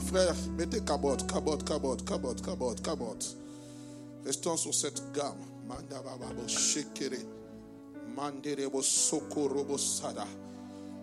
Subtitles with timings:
[0.00, 3.36] Frère, mettez cabote, cabote, cabote, cabote, cabote, cabote.
[4.24, 5.38] Restons sur cette gamme.
[5.66, 6.02] Manda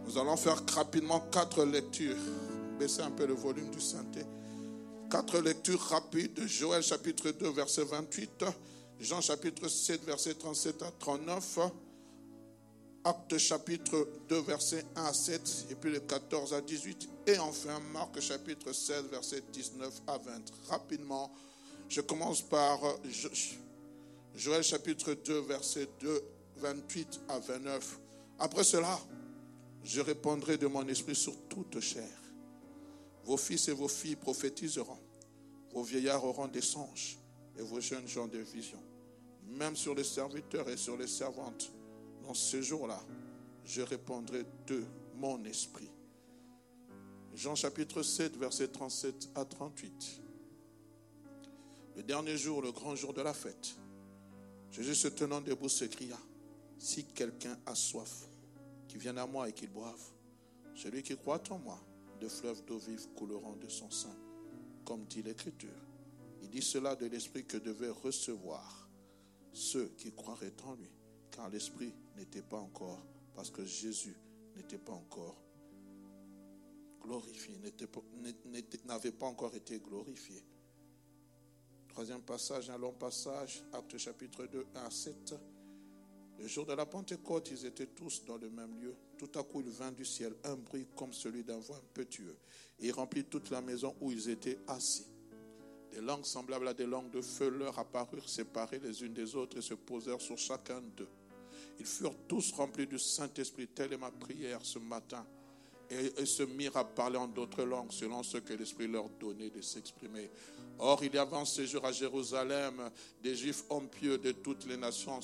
[0.06, 2.16] Nous allons faire rapidement quatre lectures.
[2.80, 4.22] Baissez un peu le volume du synthé.
[5.10, 6.48] Quatre lectures rapides.
[6.48, 8.46] Joël chapitre 2, verset 28.
[9.02, 11.60] Jean chapitre 7, verset 37 à 39.
[13.04, 17.80] Acte chapitre 2, verset 1 à 7, et puis le 14 à 18, et enfin
[17.92, 20.42] Marc chapitre 16, verset 19 à 20.
[20.70, 21.34] Rapidement,
[21.90, 22.80] je commence par
[24.36, 26.22] Joël chapitre 2, verset 2,
[26.58, 28.00] 28 à 29.
[28.38, 29.00] Après cela,
[29.84, 32.22] je répondrai de mon esprit sur toute chair.
[33.24, 35.00] Vos fils et vos filles prophétiseront,
[35.74, 37.18] vos vieillards auront des songes,
[37.58, 38.91] et vos jeunes gens des visions.
[39.48, 41.72] Même sur les serviteurs et sur les servantes
[42.24, 43.02] dans ce jour-là,
[43.66, 44.84] je répondrai de
[45.16, 45.90] mon esprit.
[47.34, 50.22] Jean chapitre 7, verset 37 à 38.
[51.96, 53.76] Le dernier jour, le grand jour de la fête,
[54.72, 56.18] Jésus se tenant debout s'écria,
[56.78, 58.28] si quelqu'un a soif,
[58.88, 60.02] qu'il vienne à moi et qu'il boive.
[60.76, 61.80] Celui qui croit en moi,
[62.20, 64.16] de fleuves d'eau vive couleront de son sein,
[64.86, 65.70] comme dit l'Écriture.
[66.42, 68.81] Il dit cela de l'Esprit que devaient recevoir
[69.54, 70.90] ceux qui croiraient en lui,
[71.32, 74.16] car l'Esprit n'était pas encore, parce que Jésus
[74.56, 75.36] n'était pas encore
[77.02, 77.56] glorifié,
[78.86, 80.44] n'avait pas encore été glorifié.
[81.90, 85.36] Troisième passage, un long passage, Acte chapitre 2, 1 à 7.
[86.40, 88.96] Le jour de la Pentecôte, ils étaient tous dans le même lieu.
[89.18, 92.38] Tout à coup, il vint du ciel un bruit comme celui d'un vent impétueux.
[92.80, 95.06] Et il remplit toute la maison où ils étaient assis.
[95.92, 99.58] Des langues semblables à des langues de feu leur apparurent séparées les unes des autres
[99.58, 101.10] et se posèrent sur chacun d'eux.
[101.80, 103.68] Ils furent tous remplis du Saint-Esprit.
[103.68, 105.26] Telle est ma prière ce matin.
[105.90, 109.60] Et, se mirent à parler en d'autres langues selon ce que l'Esprit leur donnait de
[109.60, 110.30] s'exprimer.
[110.80, 112.90] Or, il y avait en séjour à Jérusalem
[113.22, 115.20] des Juifs hommes pieux de toutes les nations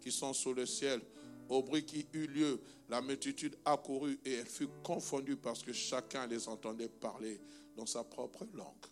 [0.00, 1.02] qui sont sous le ciel.
[1.50, 6.26] Au bruit qui eut lieu, la multitude accourut et elle fut confondue parce que chacun
[6.26, 7.38] les entendait parler
[7.76, 8.86] dans sa propre langue.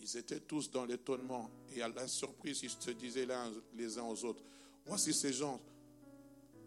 [0.00, 3.28] Ils étaient tous dans l'étonnement et à la surprise, ils se disaient
[3.74, 4.42] les uns aux autres,
[4.86, 5.60] Voici ces gens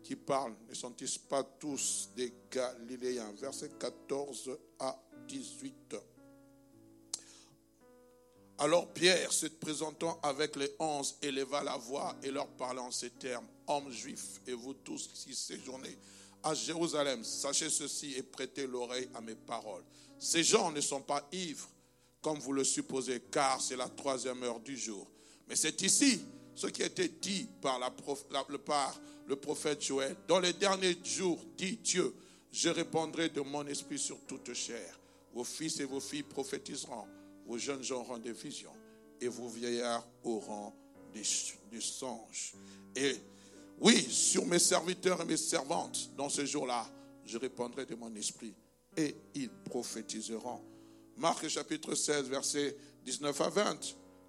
[0.04, 3.34] qui parlent, ne sont-ils pas tous des Galiléens?
[3.34, 5.96] Verset 14 à 18.
[8.60, 13.10] Alors Pierre, se présentant avec les onze, éleva la voix et leur parla en ces
[13.10, 13.48] termes.
[13.68, 15.98] Hommes juifs, et vous tous qui séjournez
[16.44, 19.84] à Jérusalem, sachez ceci et prêtez l'oreille à mes paroles.
[20.20, 21.70] Ces gens ne sont pas ivres,
[22.24, 25.06] comme vous le supposez, car c'est la troisième heure du jour.
[25.48, 26.22] Mais c'est ici
[26.56, 27.80] ce qui a été dit par,
[29.28, 30.16] le prophète Joël.
[30.28, 32.14] Dans les derniers jours, dit Dieu,
[32.52, 35.00] je répondrai de mon esprit sur toute chair.
[35.34, 37.08] Vos fils et vos filles prophétiseront,
[37.46, 38.74] vos jeunes gens auront des visions,
[39.20, 40.72] et vos vieillards auront
[41.14, 41.24] des,
[41.82, 42.54] songes.
[42.96, 43.16] Et
[43.80, 46.88] oui, sur mes serviteurs et mes servantes, dans ce jour-là,
[47.26, 48.54] je répondrai de mon esprit,
[48.96, 50.62] et ils prophétiseront.
[51.18, 52.76] Marc chapitre 16, versets
[53.06, 53.80] 19 à 20.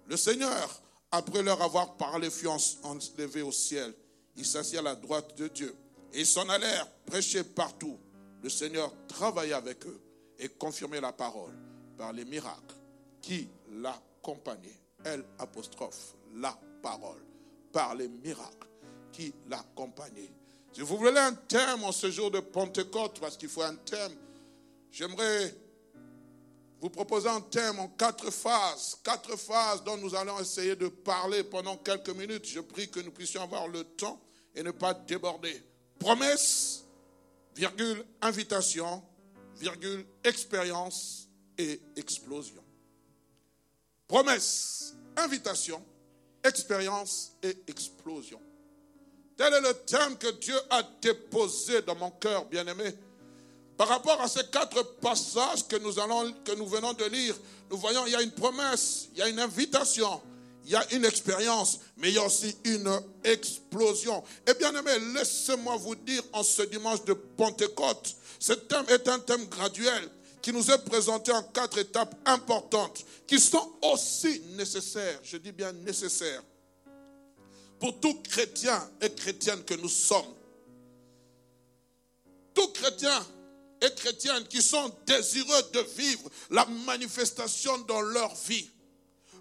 [0.07, 0.81] Le Seigneur
[1.11, 2.47] après leur avoir parlé, fut
[2.83, 3.93] enlevé au ciel.
[4.35, 5.73] Ils s'assirent à la droite de Dieu.
[6.13, 7.97] Et s'en allèrent prêcher partout.
[8.43, 9.99] Le Seigneur travaillait avec eux
[10.39, 11.53] et confirmait la parole
[11.97, 12.75] par les miracles
[13.21, 14.79] qui l'accompagnaient.
[15.03, 17.21] Elle apostrophe la parole
[17.71, 18.67] par les miracles
[19.11, 20.33] qui l'accompagnaient.
[20.73, 24.15] Si vous voulez un thème en ce jour de Pentecôte, parce qu'il faut un thème,
[24.91, 25.55] j'aimerais
[26.81, 31.43] vous proposez un thème en quatre phases, quatre phases dont nous allons essayer de parler
[31.43, 32.45] pendant quelques minutes.
[32.45, 34.21] Je prie que nous puissions avoir le temps
[34.53, 35.63] et ne pas déborder.
[35.99, 36.83] Promesse,
[37.55, 39.01] virgule, invitation,
[39.57, 41.27] virgule, expérience
[41.57, 42.63] et explosion.
[44.07, 45.83] Promesse, invitation,
[46.43, 48.39] expérience et explosion.
[49.37, 52.93] Tel est le thème que Dieu a déposé dans mon cœur, bien-aimé.
[53.77, 55.91] Par rapport à ces quatre passages que nous,
[56.67, 57.35] venons de lire,
[57.69, 60.21] nous voyons il y a une promesse, il y a une invitation,
[60.63, 62.89] il y a une expérience, mais il y a aussi une
[63.23, 64.23] explosion.
[64.47, 69.19] Et bien aimé, laissez-moi vous dire en ce dimanche de Pentecôte, ce thème est un
[69.19, 70.09] thème graduel
[70.41, 75.73] qui nous est présenté en quatre étapes importantes qui sont aussi nécessaires, je dis bien
[75.73, 76.43] nécessaires,
[77.79, 80.33] pour tout chrétien et chrétienne que nous sommes.
[82.53, 83.25] Tout chrétien
[83.85, 88.69] et chrétienne qui sont désireux de vivre la manifestation dans leur vie.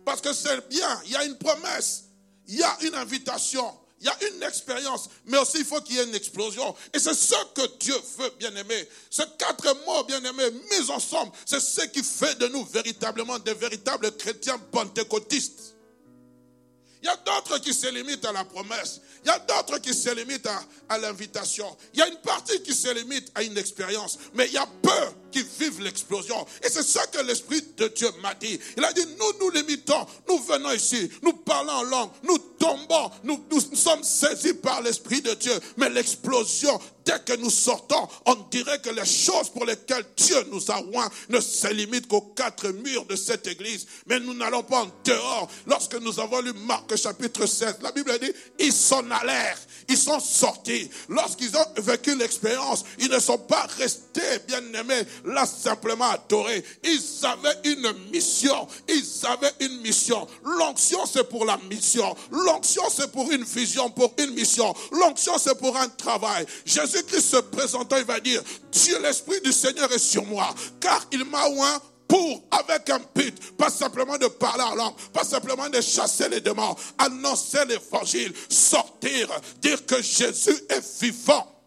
[0.05, 2.05] Parce que c'est bien, il y a une promesse,
[2.47, 3.65] il y a une invitation,
[4.01, 6.75] il y a une expérience, mais aussi il faut qu'il y ait une explosion.
[6.93, 8.89] Et c'est ce que Dieu veut, bien aimé.
[9.11, 13.55] Ces quatre mots, bien aimés, mis ensemble, c'est ce qui fait de nous véritablement des
[13.55, 15.74] véritables chrétiens pentecôtistes.
[17.05, 19.03] Il y a d'autres qui se limitent à la promesse.
[19.23, 20.49] Il y a d'autres qui se limitent
[20.89, 21.77] à, l'invitation.
[21.93, 24.19] Il y a une partie qui se limite à une expérience.
[24.33, 24.91] Mais il y a peu
[25.35, 26.47] qui vivent l'explosion.
[26.63, 28.57] Et c'est ça que l'Esprit de Dieu m'a dit.
[28.77, 33.11] Il a dit, nous nous limitons, nous venons ici, nous parlons en langue, nous tombons,
[33.25, 35.53] nous, nous sommes saisis par l'Esprit de Dieu.
[35.77, 40.71] Mais l'explosion, dès que nous sortons, on dirait que les choses pour lesquelles Dieu nous
[40.71, 43.89] a oint ne se limitent qu'aux quatre murs de cette église.
[44.07, 45.51] Mais nous n'allons pas en dehors.
[45.67, 49.59] Lorsque nous avons lu Marc chapitre 16, la Bible dit, ils s'en allèrent,
[49.89, 50.91] ils sont sortis.
[51.09, 56.65] Lorsqu'ils ont vécu l'expérience, ils ne sont pas restés, bien aimés, là simplement adoré.
[56.83, 58.67] Ils avaient une mission.
[58.89, 60.27] Ils avaient une mission.
[60.45, 62.15] L'onction, c'est pour la mission.
[62.31, 64.75] L'onction, c'est pour une vision, pour une mission.
[64.93, 66.47] L'onction, c'est pour un travail.
[66.65, 68.43] Jésus-Christ se présentant, il va dire,
[68.73, 71.81] Dieu, l'Esprit du Seigneur est sur moi, car il m'a oint
[72.15, 76.41] pour, avec un but, pas simplement de parler en langue, pas simplement de chasser les
[76.41, 79.29] démons, annoncer l'évangile, sortir,
[79.61, 81.61] dire que Jésus est vivant.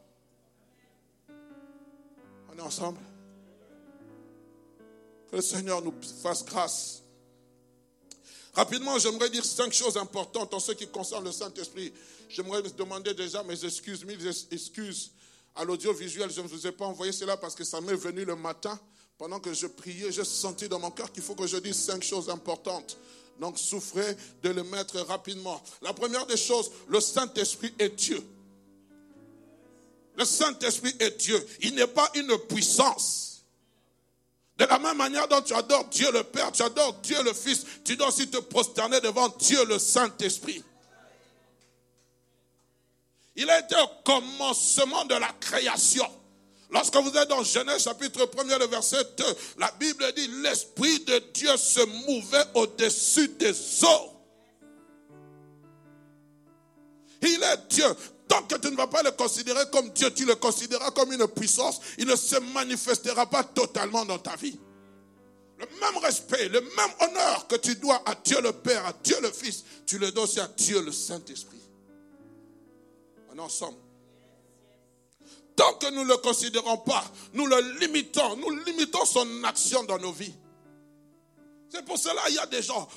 [2.49, 2.97] On est ensemble
[5.29, 7.03] que le Seigneur nous fasse grâce.
[8.53, 11.94] Rapidement, j'aimerais dire cinq choses importantes en ce qui concerne le Saint-Esprit.
[12.29, 15.11] J'aimerais demander déjà mes excuses, mille excuses
[15.55, 16.31] à l'audiovisuel.
[16.31, 18.79] Je ne vous ai pas envoyé cela parce que ça m'est venu le matin.
[19.17, 22.03] Pendant que je priais, j'ai senti dans mon cœur qu'il faut que je dise cinq
[22.03, 22.97] choses importantes.
[23.39, 25.61] Donc, souffrez de le mettre rapidement.
[25.81, 28.23] La première des choses, le Saint-Esprit est Dieu.
[30.15, 31.47] Le Saint-Esprit est Dieu.
[31.61, 33.43] Il n'est pas une puissance.
[34.57, 37.63] De la même manière dont tu adores Dieu le Père, tu adores Dieu le Fils,
[37.85, 40.63] tu dois aussi te prosterner devant Dieu le Saint-Esprit.
[43.35, 46.07] Il a été au commencement de la création.
[46.69, 49.23] Lorsque vous êtes dans Genèse chapitre 1 le verset 2,
[49.57, 53.53] la Bible dit l'Esprit de Dieu se mouvait au-dessus des
[53.85, 54.11] eaux.
[57.21, 57.85] Il est Dieu.
[58.27, 61.25] Tant que tu ne vas pas le considérer comme Dieu, tu le considéreras comme une
[61.27, 64.59] puissance, il ne se manifestera pas totalement dans ta vie.
[65.57, 69.15] Le même respect, le même honneur que tu dois à Dieu le Père, à Dieu
[69.21, 71.61] le Fils, tu le dois aussi à Dieu le Saint-Esprit.
[73.33, 73.77] Est ensemble.
[75.57, 79.98] Tant que nous ne le considérons pas, nous le limitons, nous limitons son action dans
[79.98, 80.36] nos vies.
[81.68, 82.88] C'est pour cela qu'il y a des gens,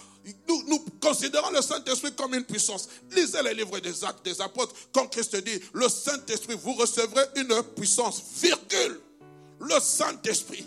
[0.47, 2.91] nous, considérons le Saint-Esprit comme une puissance.
[3.13, 4.75] Lisez les livres des actes des apôtres.
[4.93, 9.01] Quand Christ dit, le Saint-Esprit, vous recevrez une puissance, virgule,
[9.59, 10.67] le Saint-Esprit.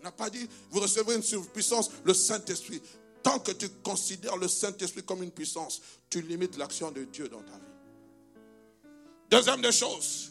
[0.00, 2.82] Il n'a pas dit, vous recevrez une puissance, le Saint-Esprit.
[3.22, 5.80] Tant que tu considères le Saint-Esprit comme une puissance,
[6.10, 8.90] tu limites l'action de Dieu dans ta vie.
[9.30, 10.29] Deuxième des choses,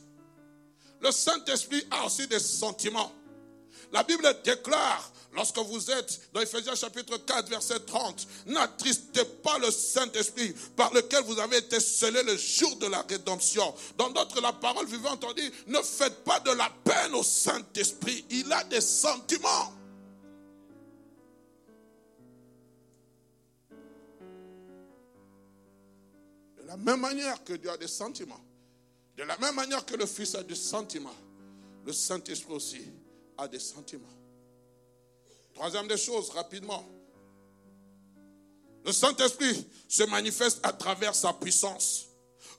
[1.01, 3.11] le Saint-Esprit a aussi des sentiments.
[3.91, 9.69] La Bible déclare Lorsque vous êtes dans Ephésiens chapitre 4, verset 30, n'attristez pas le
[9.69, 13.73] Saint-Esprit par lequel vous avez été scellés le jour de la rédemption.
[13.97, 18.25] Dans d'autres, la parole vivante on dit, ne faites pas de la peine au Saint-Esprit.
[18.31, 19.73] Il a des sentiments.
[26.57, 28.41] De la même manière que Dieu a des sentiments,
[29.19, 31.15] de la même manière que le Fils a des sentiments,
[31.85, 32.81] le Saint-Esprit aussi
[33.37, 34.07] a des sentiments.
[35.53, 36.87] Troisième des choses, rapidement.
[38.85, 42.05] Le Saint-Esprit se manifeste à travers sa puissance.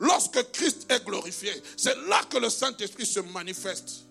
[0.01, 4.05] Lorsque Christ est glorifié, c'est là que le Saint-Esprit se manifeste.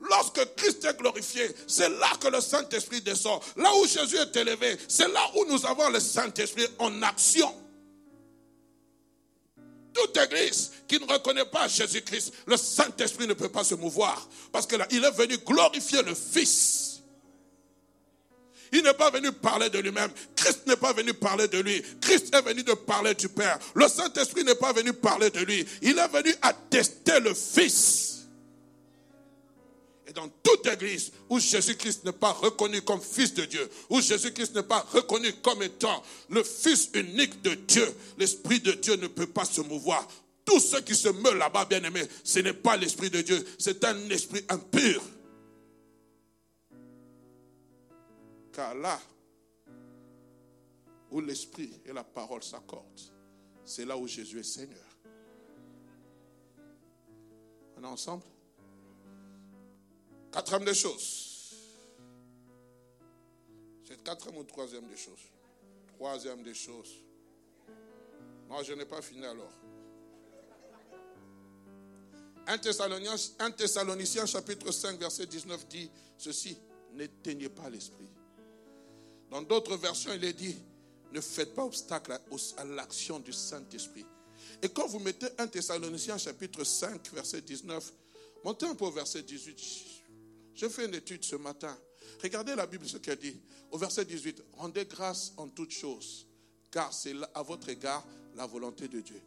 [0.00, 3.40] Lorsque Christ est glorifié, c'est là que le Saint-Esprit descend.
[3.56, 7.54] Là où Jésus est élevé, c'est là où nous avons le Saint-Esprit en action.
[9.96, 14.28] Toute église qui ne reconnaît pas Jésus-Christ, le Saint-Esprit ne peut pas se mouvoir.
[14.52, 17.00] Parce qu'il est venu glorifier le Fils.
[18.72, 20.10] Il n'est pas venu parler de lui-même.
[20.34, 21.82] Christ n'est pas venu parler de lui.
[22.00, 23.58] Christ est venu de parler du Père.
[23.74, 25.64] Le Saint-Esprit n'est pas venu parler de lui.
[25.80, 28.15] Il est venu attester le Fils.
[30.06, 34.54] Et dans toute église où Jésus-Christ n'est pas reconnu comme fils de Dieu, où Jésus-Christ
[34.54, 39.26] n'est pas reconnu comme étant le fils unique de Dieu, l'Esprit de Dieu ne peut
[39.26, 40.06] pas se mouvoir.
[40.44, 43.84] Tout ce qui se meut là-bas, bien aimé, ce n'est pas l'Esprit de Dieu, c'est
[43.84, 45.02] un esprit impur.
[48.52, 49.00] Car là
[51.10, 53.00] où l'Esprit et la parole s'accordent,
[53.64, 54.86] c'est là où Jésus est Seigneur.
[57.76, 58.22] On est ensemble?
[60.32, 61.26] Quatrième des choses.
[63.86, 65.20] C'est quatrième ou troisième des choses?
[65.96, 66.92] Troisième des choses.
[68.48, 69.52] Moi, je n'ai pas fini alors.
[72.46, 76.56] 1 Thessaloniciens, chapitre 5 verset 19 dit ceci,
[76.94, 78.08] n'éteignez pas l'esprit.
[79.30, 80.56] Dans d'autres versions, il est dit,
[81.12, 84.06] ne faites pas obstacle à, l'action du Saint-Esprit.
[84.62, 87.92] Et quand vous mettez 1 Thessaloniciens chapitre 5 verset 19,
[88.44, 89.95] montez un peu au verset 18.
[90.56, 91.76] Je fais une étude ce matin.
[92.22, 93.38] Regardez la Bible ce qu'elle dit.
[93.70, 96.26] Au verset 18, rendez grâce en toutes choses,
[96.70, 99.20] car c'est à votre égard la volonté de Dieu.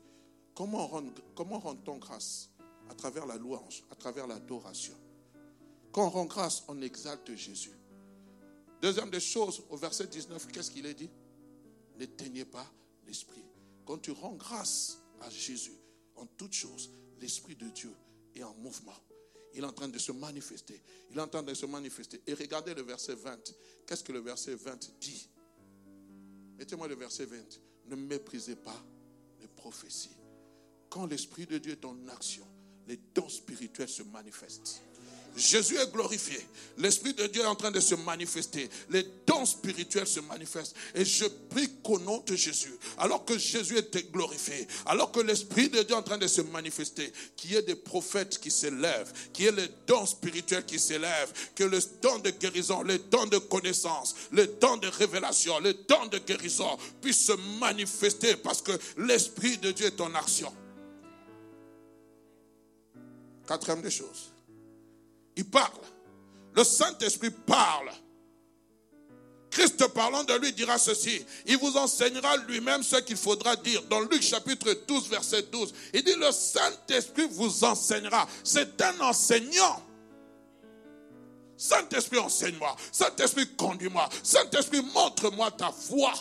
[0.55, 1.03] Comment, rend,
[1.35, 2.49] comment rend-on grâce
[2.89, 4.95] À travers la louange, à travers l'adoration?
[5.91, 7.77] Quand on rend grâce, on exalte Jésus.
[8.81, 11.09] Deuxième des choses, au verset 19, qu'est-ce qu'il est dit?
[11.97, 12.65] N'éteignez pas
[13.05, 13.43] l'esprit.
[13.85, 15.77] Quand tu rends grâce à Jésus
[16.15, 17.93] en toutes choses, l'esprit de Dieu
[18.35, 18.95] est en mouvement.
[19.53, 20.81] Il est en train de se manifester.
[21.11, 22.21] Il est en train de se manifester.
[22.27, 23.37] Et regardez le verset 20.
[23.85, 25.29] Qu'est-ce que le verset 20 dit?
[26.57, 27.37] Mettez-moi le verset 20.
[27.87, 28.85] Ne méprisez pas
[29.39, 30.15] les prophéties.
[30.89, 32.47] Quand l'Esprit de Dieu est en action,
[32.87, 34.81] les dons spirituels se manifestent.
[35.39, 36.39] Jésus est glorifié.
[36.77, 38.69] L'Esprit de Dieu est en train de se manifester.
[38.89, 40.75] Les dons spirituels se manifestent.
[40.95, 45.69] Et je prie qu'au nom de Jésus, alors que Jésus est glorifié, alors que l'Esprit
[45.69, 49.11] de Dieu est en train de se manifester, qu'il y ait des prophètes qui s'élèvent,
[49.33, 53.25] qu'il y ait les dons spirituels qui s'élèvent, que le don de guérison, les dons
[53.25, 58.71] de connaissance, les dons de révélation, les dons de guérison puissent se manifester parce que
[58.97, 60.53] l'Esprit de Dieu est en action.
[63.47, 64.31] Quatrième des choses.
[65.39, 65.71] Il parle.
[66.53, 67.89] Le Saint-Esprit parle.
[69.49, 71.25] Christ parlant de lui dira ceci.
[71.45, 73.81] Il vous enseignera lui-même ce qu'il faudra dire.
[73.83, 78.27] Dans Luc chapitre 12, verset 12, il dit le Saint-Esprit vous enseignera.
[78.43, 79.81] C'est un enseignant.
[81.55, 82.75] Saint-Esprit, enseigne-moi.
[82.91, 84.09] Saint-Esprit, conduis-moi.
[84.21, 86.13] Saint-Esprit, montre-moi ta voie.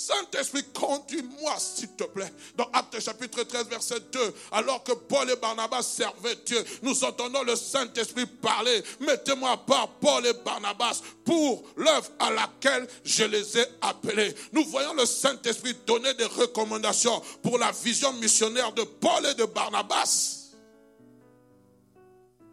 [0.00, 2.32] Saint-Esprit, conduis-moi, s'il te plaît.
[2.56, 7.42] Dans Actes chapitre 13, verset 2, alors que Paul et Barnabas servaient Dieu, nous entendons
[7.42, 8.82] le Saint-Esprit parler.
[9.00, 14.34] Mettez-moi par Paul et Barnabas pour l'œuvre à laquelle je les ai appelés.
[14.52, 19.44] Nous voyons le Saint-Esprit donner des recommandations pour la vision missionnaire de Paul et de
[19.44, 20.54] Barnabas.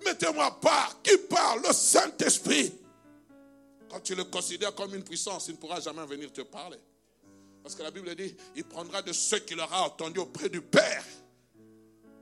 [0.06, 2.74] Mettez-moi par qui parle le Saint-Esprit?
[3.89, 6.77] Quand tu le considères comme une puissance, il ne pourra jamais venir te parler.
[7.64, 11.04] Parce que la Bible dit, il prendra de ce qu'il aura entendu auprès du Père.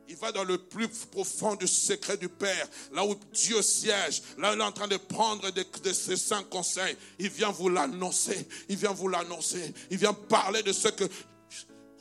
[0.08, 4.52] Il va dans le plus profond du secret du Père, là où Dieu siège, là
[4.52, 6.96] où il est en train de prendre de, ses saints conseils.
[7.18, 11.06] Il vient vous l'annoncer, il vient vous l'annoncer, il vient parler de ce que...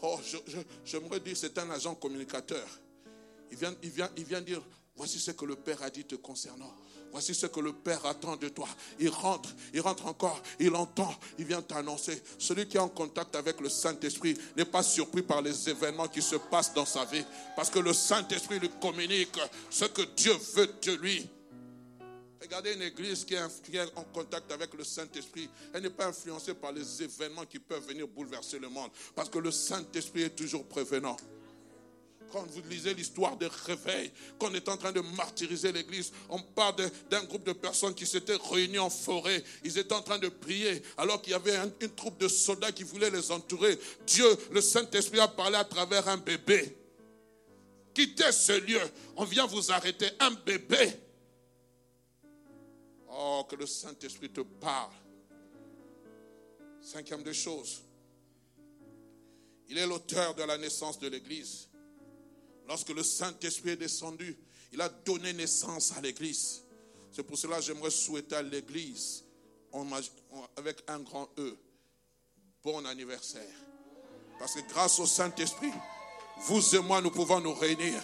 [0.03, 0.21] Oh,
[0.85, 2.67] j'aimerais dire, c'est un agent communicateur.
[3.51, 4.63] Il vient, il, vient, il vient dire,
[4.97, 6.75] voici ce que le Père a dit te concernant.
[7.15, 8.67] Voici ce que le Père attend de toi.
[8.99, 12.21] Il rentre, il rentre encore, il entend, il vient t'annoncer.
[12.41, 16.21] Celui qui est en contact avec le Saint-Esprit n'est pas surpris par les événements qui
[16.21, 17.25] se passent dans sa vie.
[17.55, 19.39] Parce que le Saint-Esprit lui communique
[19.71, 21.31] ce que Dieu veut de lui.
[22.43, 25.49] Regardez une église qui est en contact avec le Saint-Esprit.
[25.73, 28.91] Elle n'est pas influencée par les événements qui peuvent venir bouleverser le monde.
[29.15, 31.17] Parce que le Saint-Esprit est toujours prévenant
[32.35, 34.11] quand vous lisez l'histoire de réveil,
[34.41, 36.75] qu'on est en train de martyriser l'église, on parle
[37.09, 39.45] d'un groupe de personnes qui s'étaient réunies en forêt.
[39.63, 42.83] Ils étaient en train de prier alors qu'il y avait une troupe de soldats qui
[42.83, 43.79] voulaient les entourer.
[44.05, 46.77] Dieu, le Saint-Esprit a parlé à travers un bébé.
[47.95, 48.81] Quittez ce lieu,
[49.17, 50.09] on vient vous arrêter.
[50.19, 50.91] Un bébé.
[53.11, 54.91] Oh, que le Saint-Esprit te parle.
[56.81, 57.81] Cinquième des choses.
[59.69, 61.69] Il est l'auteur de la naissance de l'Église.
[62.69, 64.37] Lorsque le Saint-Esprit est descendu,
[64.73, 66.63] il a donné naissance à l'Église.
[67.13, 69.25] C'est pour cela que j'aimerais souhaiter à l'Église,
[70.57, 71.57] avec un grand E,
[72.63, 73.55] bon anniversaire.
[74.39, 75.73] Parce que grâce au Saint-Esprit,
[76.47, 78.03] vous et moi, nous pouvons nous réunir.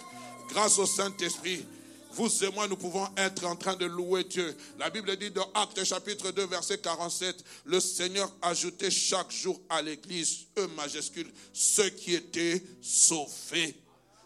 [0.49, 1.65] Grâce au Saint-Esprit,
[2.13, 4.55] vous et moi, nous pouvons être en train de louer Dieu.
[4.77, 9.81] La Bible dit dans Actes chapitre 2, verset 47, le Seigneur ajoutait chaque jour à
[9.81, 13.75] l'église, E majuscule, ceux qui étaient sauvés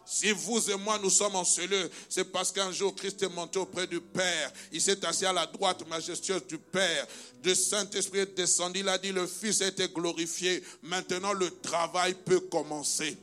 [0.06, 3.58] Si vous et moi, nous sommes en cellule, c'est parce qu'un jour, Christ est monté
[3.58, 4.52] auprès du Père.
[4.70, 7.06] Il s'est assis à la droite majestueuse du Père.
[7.42, 8.80] Le Saint-Esprit est descendu.
[8.80, 10.62] Il a dit, le Fils a été glorifié.
[10.82, 13.18] Maintenant, le travail peut commencer.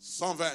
[0.00, 0.46] 120.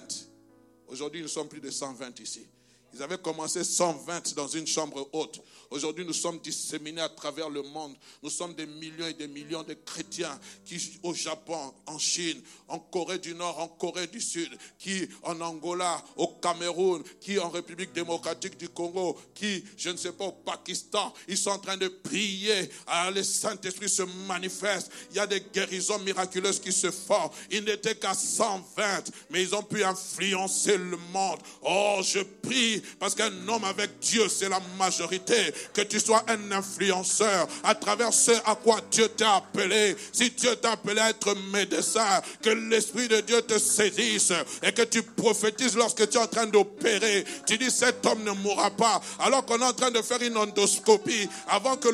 [0.88, 2.48] Aujourd'hui, nous sommes plus de 120 ici.
[2.96, 5.40] Ils avaient commencé 120 dans une chambre haute.
[5.74, 7.96] Aujourd'hui, nous sommes disséminés à travers le monde.
[8.22, 12.78] Nous sommes des millions et des millions de chrétiens qui, au Japon, en Chine, en
[12.78, 17.92] Corée du Nord, en Corée du Sud, qui en Angola, au Cameroun, qui en République
[17.92, 21.88] démocratique du Congo, qui, je ne sais pas, au Pakistan, ils sont en train de
[21.88, 22.70] prier.
[22.86, 24.92] Ah, le Saint-Esprit se manifeste.
[25.10, 27.32] Il y a des guérisons miraculeuses qui se font.
[27.50, 31.40] Ils n'étaient qu'à 120, mais ils ont pu influencer le monde.
[31.64, 36.52] Oh, je prie parce qu'un homme avec Dieu, c'est la majorité que tu sois un
[36.52, 39.96] influenceur à travers ce à quoi Dieu t'a appelé.
[40.12, 44.84] Si Dieu t'a appelé à être médecin, que l'Esprit de Dieu te saisisse et que
[44.84, 47.24] tu prophétises lorsque tu es en train d'opérer.
[47.46, 50.38] Tu dis cet homme ne mourra pas alors qu'on est en train de faire une
[50.38, 51.90] endoscopie avant que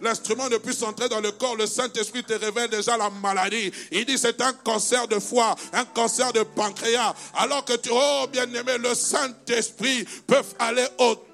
[0.00, 1.56] l'instrument ne puisse entrer dans le corps.
[1.56, 3.72] Le Saint-Esprit te révèle déjà la maladie.
[3.92, 7.14] Il dit c'est un cancer de foie, un cancer de pancréas.
[7.34, 10.86] Alors que tu, oh bien aimé, le Saint-Esprit peut aller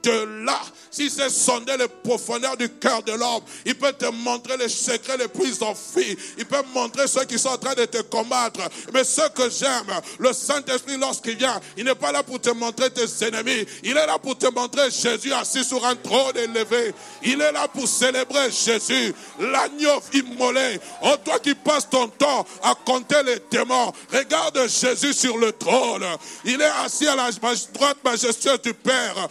[0.09, 0.61] au-delà.
[0.91, 5.17] Si c'est sonder les profondeurs du cœur de l'homme, il peut te montrer les secrets
[5.17, 6.19] les plus enfuis.
[6.37, 8.61] Il peut montrer ceux qui sont en train de te combattre.
[8.93, 12.91] Mais ce que j'aime, le Saint-Esprit, lorsqu'il vient, il n'est pas là pour te montrer
[12.91, 13.67] tes ennemis.
[13.83, 16.95] Il est là pour te montrer Jésus assis sur un trône élevé.
[17.23, 20.79] Il est là pour célébrer Jésus, l'agneau immolé.
[21.05, 26.05] Oh, toi qui passes ton temps à compter les démons, regarde Jésus sur le trône.
[26.45, 27.31] Il est assis à la
[27.73, 29.29] droite majestueuse du Père.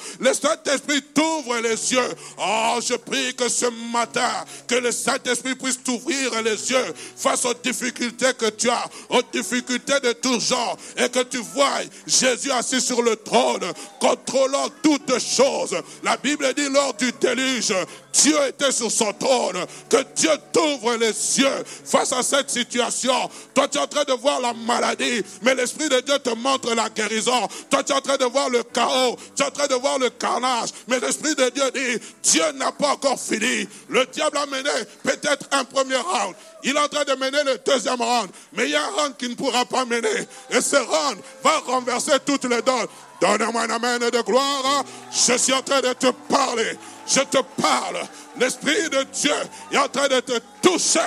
[0.63, 2.09] Saint-Esprit t'ouvre les yeux.
[2.37, 4.29] Oh, je prie que ce matin,
[4.67, 9.99] que le Saint-Esprit puisse t'ouvrir les yeux face aux difficultés que tu as, aux difficultés
[9.99, 13.63] de tout genre, et que tu vois Jésus assis sur le trône,
[13.99, 15.75] contrôlant toutes choses.
[16.03, 17.73] La Bible dit lors du déluge,
[18.13, 23.29] Dieu était sur son trône, que Dieu t'ouvre les yeux face à cette situation.
[23.53, 26.73] Toi, tu es en train de voir la maladie, mais l'Esprit de Dieu te montre
[26.75, 27.47] la guérison.
[27.69, 29.97] Toi, tu es en train de voir le chaos, tu es en train de voir
[29.97, 30.50] le carnage,
[30.87, 33.67] mais l'Esprit de Dieu dit, Dieu n'a pas encore fini.
[33.89, 34.69] Le diable a mené
[35.03, 36.35] peut-être un premier round.
[36.63, 38.29] Il est en train de mener le deuxième round.
[38.53, 40.27] Mais il y a un round qui ne pourra pas mener.
[40.49, 42.87] Et ce round va renverser toutes les donnes.
[43.19, 44.83] Donne-moi un amen de gloire.
[45.11, 46.77] Je suis en train de te parler.
[47.07, 48.01] Je te parle.
[48.37, 49.33] L'Esprit de Dieu
[49.71, 50.99] est en train de te toucher.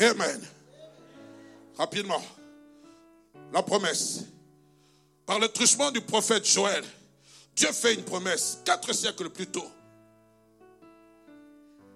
[0.00, 0.40] Amen.
[1.78, 2.22] Rapidement.
[3.52, 4.24] La promesse.
[5.26, 6.84] Par le truchement du prophète Joël,
[7.56, 9.68] Dieu fait une promesse quatre siècles plus tôt.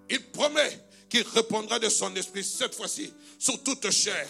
[0.08, 4.26] Il promet qu'il répondra de son esprit cette fois-ci sur toute chair,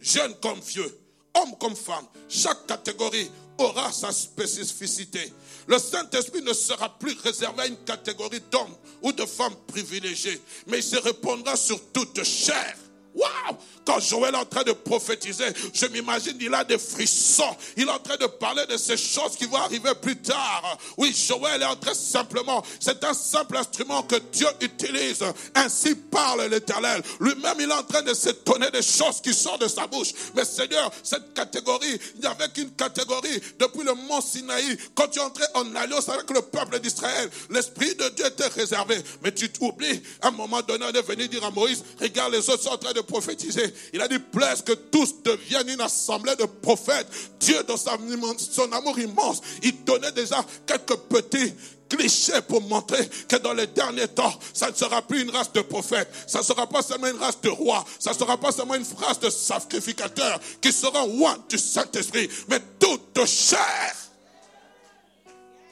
[0.00, 0.98] jeune comme vieux,
[1.34, 2.06] homme comme femme.
[2.28, 5.32] Chaque catégorie aura sa spécificité.
[5.66, 10.78] Le Saint-Esprit ne sera plus réservé à une catégorie d'hommes ou de femmes privilégiés, mais
[10.78, 12.76] il se répondra sur toute chair.
[13.14, 13.56] Waouh
[13.90, 17.56] Quand Joël est en train de prophétiser, je m'imagine, il a des frissons.
[17.76, 20.78] Il est en train de parler de ces choses qui vont arriver plus tard.
[20.96, 25.24] Oui, Joël est en train simplement, c'est un simple instrument que Dieu utilise.
[25.56, 27.02] Ainsi parle l'Éternel.
[27.18, 30.12] Lui-même, il est en train de s'étonner des choses qui sortent de sa bouche.
[30.36, 34.78] Mais Seigneur, cette catégorie, il n'y avait qu'une catégorie depuis le mont Sinaï.
[34.94, 39.02] Quand tu entrais en alliance avec le peuple d'Israël, l'Esprit de Dieu était réservé.
[39.24, 42.62] Mais tu t'oublies, à un moment donné, de venir dire à Moïse, regarde, les autres
[42.62, 43.74] sont en train de prophétiser.
[43.92, 47.06] Il a dit, plaise que tous deviennent une assemblée de prophètes.
[47.40, 51.52] Dieu, dans son amour immense, il donnait déjà quelques petits
[51.88, 55.60] clichés pour montrer que dans les derniers temps, ça ne sera plus une race de
[55.60, 58.76] prophètes, ça ne sera pas seulement une race de rois, ça ne sera pas seulement
[58.76, 64.09] une race de sacrificateurs qui seront one du Saint-Esprit, mais toute chair.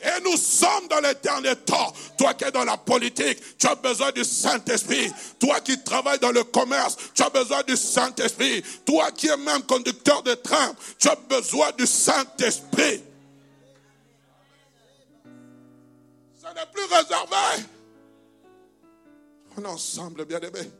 [0.01, 1.93] Et nous sommes dans les derniers temps.
[2.17, 5.13] Toi qui es dans la politique, tu as besoin du Saint-Esprit.
[5.41, 8.63] Toi qui travailles dans le commerce, tu as besoin du Saint-Esprit.
[8.85, 13.03] Toi qui es même conducteur de train, tu as besoin du Saint-Esprit.
[16.41, 17.65] Ça n'est plus réservé.
[19.57, 20.71] On est ensemble, bien aimé.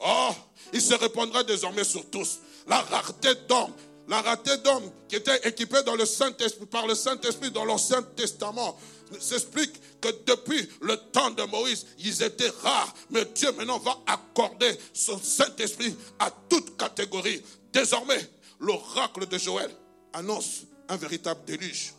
[0.00, 0.30] Oh,
[0.72, 2.38] il se répondra désormais sur tous.
[2.66, 3.74] La rareté d'hommes
[4.08, 6.32] la rareté d'hommes qui étaient équipés dans le Saint
[6.70, 8.78] par le Saint-Esprit dans l'Ancien Testament
[9.20, 12.94] s'explique que depuis le temps de Moïse, ils étaient rares.
[13.10, 17.42] Mais Dieu maintenant va accorder son Saint-Esprit à toute catégorie.
[17.72, 18.20] Désormais,
[18.60, 19.70] l'oracle de Joël
[20.12, 21.92] annonce un véritable déluge.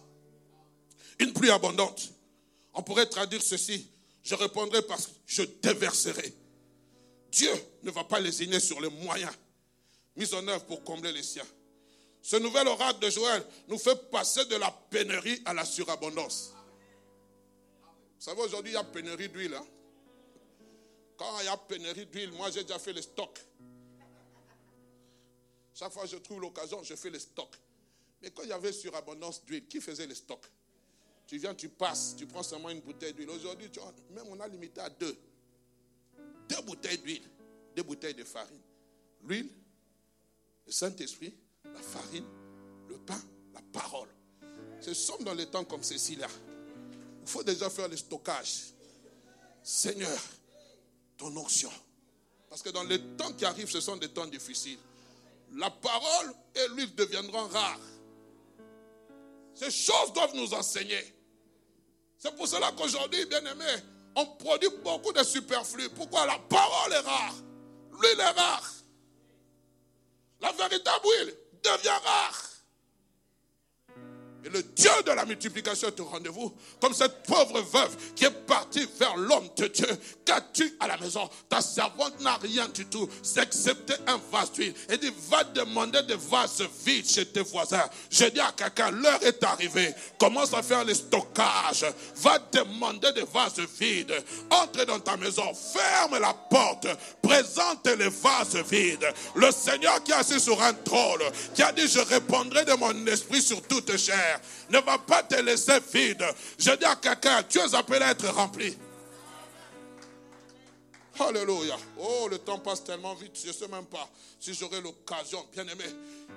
[1.19, 2.09] Une pluie abondante.
[2.73, 3.87] On pourrait traduire ceci.
[4.23, 6.33] Je répondrai parce que je déverserai.
[7.31, 7.51] Dieu
[7.83, 9.33] ne va pas lésigner sur les moyens
[10.15, 11.45] mis en œuvre pour combler les siens.
[12.21, 16.53] Ce nouvel oracle de Joël nous fait passer de la pénurie à la surabondance.
[18.17, 19.55] Vous savez, aujourd'hui, il y a pénurie d'huile.
[19.55, 19.65] Hein.
[21.15, 23.39] Quand il y a pénurie d'huile, moi, j'ai déjà fait les stocks.
[25.73, 27.55] Chaque fois que je trouve l'occasion, je fais les stocks.
[28.21, 30.45] Mais quand il y avait surabondance d'huile, qui faisait les stocks?
[31.25, 33.29] Tu viens, tu passes, tu prends seulement une bouteille d'huile.
[33.29, 33.69] Aujourd'hui,
[34.09, 35.17] même on a limité à deux.
[36.49, 37.23] Deux bouteilles d'huile,
[37.75, 38.59] deux bouteilles de farine.
[39.23, 39.49] L'huile,
[40.65, 41.33] le Saint-Esprit,
[41.73, 42.25] la farine,
[42.87, 43.21] le pain,
[43.53, 44.09] la parole.
[44.81, 46.27] Ce sommes dans les temps comme ceci-là.
[47.21, 48.73] Il faut déjà faire le stockage.
[49.61, 50.19] Seigneur,
[51.17, 51.71] ton onction.
[52.49, 54.79] Parce que dans les temps qui arrivent, ce sont des temps difficiles.
[55.55, 57.79] La parole et l'huile deviendront rares.
[59.53, 61.13] Ces choses doivent nous enseigner.
[62.17, 63.65] C'est pour cela qu'aujourd'hui, bien aimé,
[64.15, 65.89] on produit beaucoup de superflus.
[65.89, 66.25] Pourquoi?
[66.25, 67.35] La parole est rare.
[67.91, 68.73] L'huile est rare.
[70.41, 72.48] La véritable huile devient rare.
[74.45, 76.53] Et le Dieu de la multiplication est au rendez-vous.
[76.79, 79.87] Comme cette pauvre veuve qui est partie vers l'homme de Dieu.
[80.23, 81.29] Qu'as-tu à la maison?
[81.49, 84.73] Ta servante n'a rien du tout, excepté un vase d'huile.
[84.89, 87.89] Et dit, va demander des vases vides chez tes voisins.
[88.09, 89.93] Je dis à quelqu'un, l'heure est arrivée.
[90.17, 91.85] Commence à faire les stockages.
[92.17, 94.15] Va demander des vases vides.
[94.49, 96.87] Entre dans ta maison, ferme la porte.
[97.21, 99.07] Présente les vases vides.
[99.35, 101.23] Le Seigneur qui est assis sur un trône,
[101.53, 104.28] qui a dit, je répondrai de mon esprit sur toute chair
[104.69, 106.23] ne va pas te laisser vide.
[106.57, 108.77] Je dis à quelqu'un, tu es appelé à être rempli.
[111.19, 111.77] Alléluia.
[111.97, 114.07] Oh, le temps passe tellement vite, je ne sais même pas
[114.39, 115.83] si j'aurai l'occasion, bien aimé.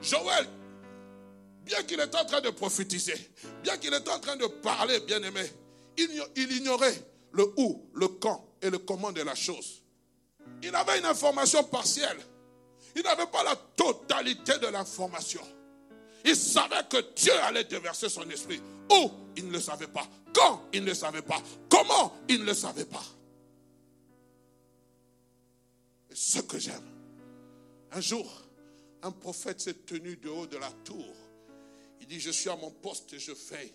[0.01, 0.49] Joël,
[1.65, 3.15] bien qu'il était en train de prophétiser,
[3.63, 5.43] bien qu'il était en train de parler, bien aimé,
[5.97, 6.97] il ignorait
[7.33, 9.83] le où, le quand et le comment de la chose.
[10.63, 12.19] Il avait une information partielle.
[12.95, 15.43] Il n'avait pas la totalité de l'information.
[16.25, 18.61] Il savait que Dieu allait déverser son esprit.
[18.91, 20.07] Où Il ne le savait pas.
[20.33, 21.43] Quand Il ne le savait pas.
[21.69, 23.05] Comment Il ne le savait pas.
[26.11, 26.89] Et ce que j'aime,
[27.93, 28.31] un jour,
[29.03, 31.15] un prophète s'est tenu de haut de la tour.
[32.01, 33.73] Il dit, je suis à mon poste et je fais.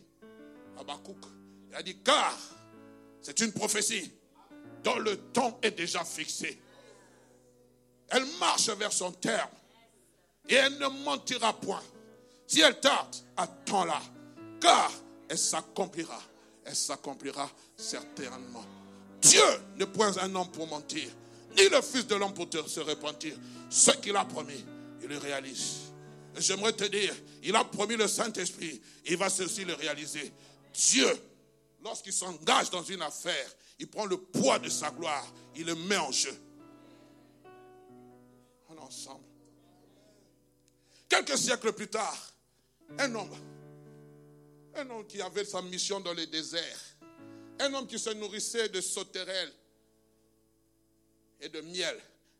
[0.80, 1.26] Abakouk.
[1.70, 2.38] Il a dit, car
[3.22, 4.12] c'est une prophétie
[4.84, 6.62] dont le temps est déjà fixé.
[8.10, 9.50] Elle marche vers son terme
[10.48, 11.84] et elle ne mentira point.
[12.48, 14.02] Si elle tarde, attends-la,
[14.62, 14.92] car
[15.28, 16.22] elle s'accomplira.
[16.64, 18.66] Elle s'accomplira certainement.
[19.22, 19.44] Dieu
[19.78, 21.10] n'est point un homme pour mentir,
[21.58, 23.36] ni le Fils de l'homme pour se repentir.
[23.70, 24.66] Ce qu'il a promis,
[25.02, 25.92] il le réalise.
[26.38, 30.32] J'aimerais te dire, il a promis le Saint-Esprit, il va aussi le réaliser.
[30.74, 31.10] Dieu,
[31.84, 35.98] lorsqu'il s'engage dans une affaire, il prend le poids de sa gloire, il le met
[35.98, 36.34] en jeu.
[38.70, 39.24] On est ensemble.
[41.10, 42.34] Quelques siècles plus tard,
[42.97, 43.36] un homme.
[44.76, 46.80] Un homme qui avait sa mission dans le désert.
[47.60, 49.52] Un homme qui se nourrissait de sauterelles
[51.41, 51.97] et de miel.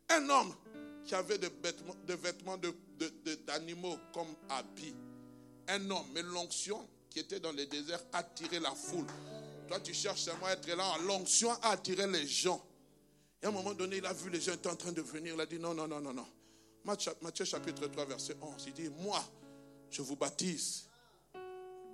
[0.08, 0.54] Un homme
[1.04, 1.50] qui avait des
[2.16, 2.56] vêtements,
[3.46, 4.94] d'animaux comme habits.
[5.68, 9.06] Un homme, mais l'onction qui était dans le désert attirait la foule.
[9.66, 10.96] Toi, tu cherches seulement à être là.
[11.06, 12.64] L'onction a attiré les gens.
[13.42, 15.34] Et à un moment donné, il a vu les gens étaient en train de venir.
[15.34, 16.26] Il a dit non, non, non, non, non.
[16.84, 18.64] Matthieu chapitre 3, verset 11.
[18.68, 19.22] Il dit, moi,
[19.90, 20.84] je vous baptise,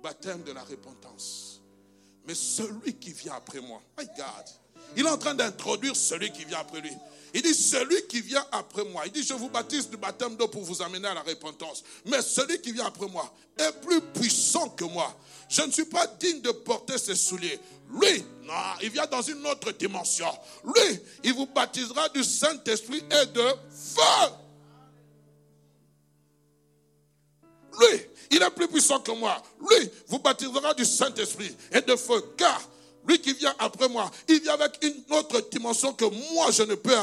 [0.01, 1.61] baptême de la repentance.
[2.27, 4.45] Mais celui qui vient après moi, my God,
[4.95, 6.91] il est en train d'introduire celui qui vient après lui.
[7.33, 10.47] Il dit, celui qui vient après moi, il dit, je vous baptise du baptême d'eau
[10.47, 11.83] pour vous amener à la repentance.
[12.05, 15.13] Mais celui qui vient après moi est plus puissant que moi.
[15.49, 17.59] Je ne suis pas digne de porter ses souliers.
[17.89, 20.29] Lui, non, il vient dans une autre dimension.
[20.63, 24.31] Lui, il vous baptisera du Saint-Esprit et de feu.
[27.79, 29.41] Lui, il est plus puissant que moi.
[29.59, 32.21] Lui vous baptisera du Saint-Esprit et de feu.
[32.37, 32.61] Car
[33.07, 36.75] lui qui vient après moi, il vient avec une autre dimension que moi je ne
[36.75, 36.95] peux,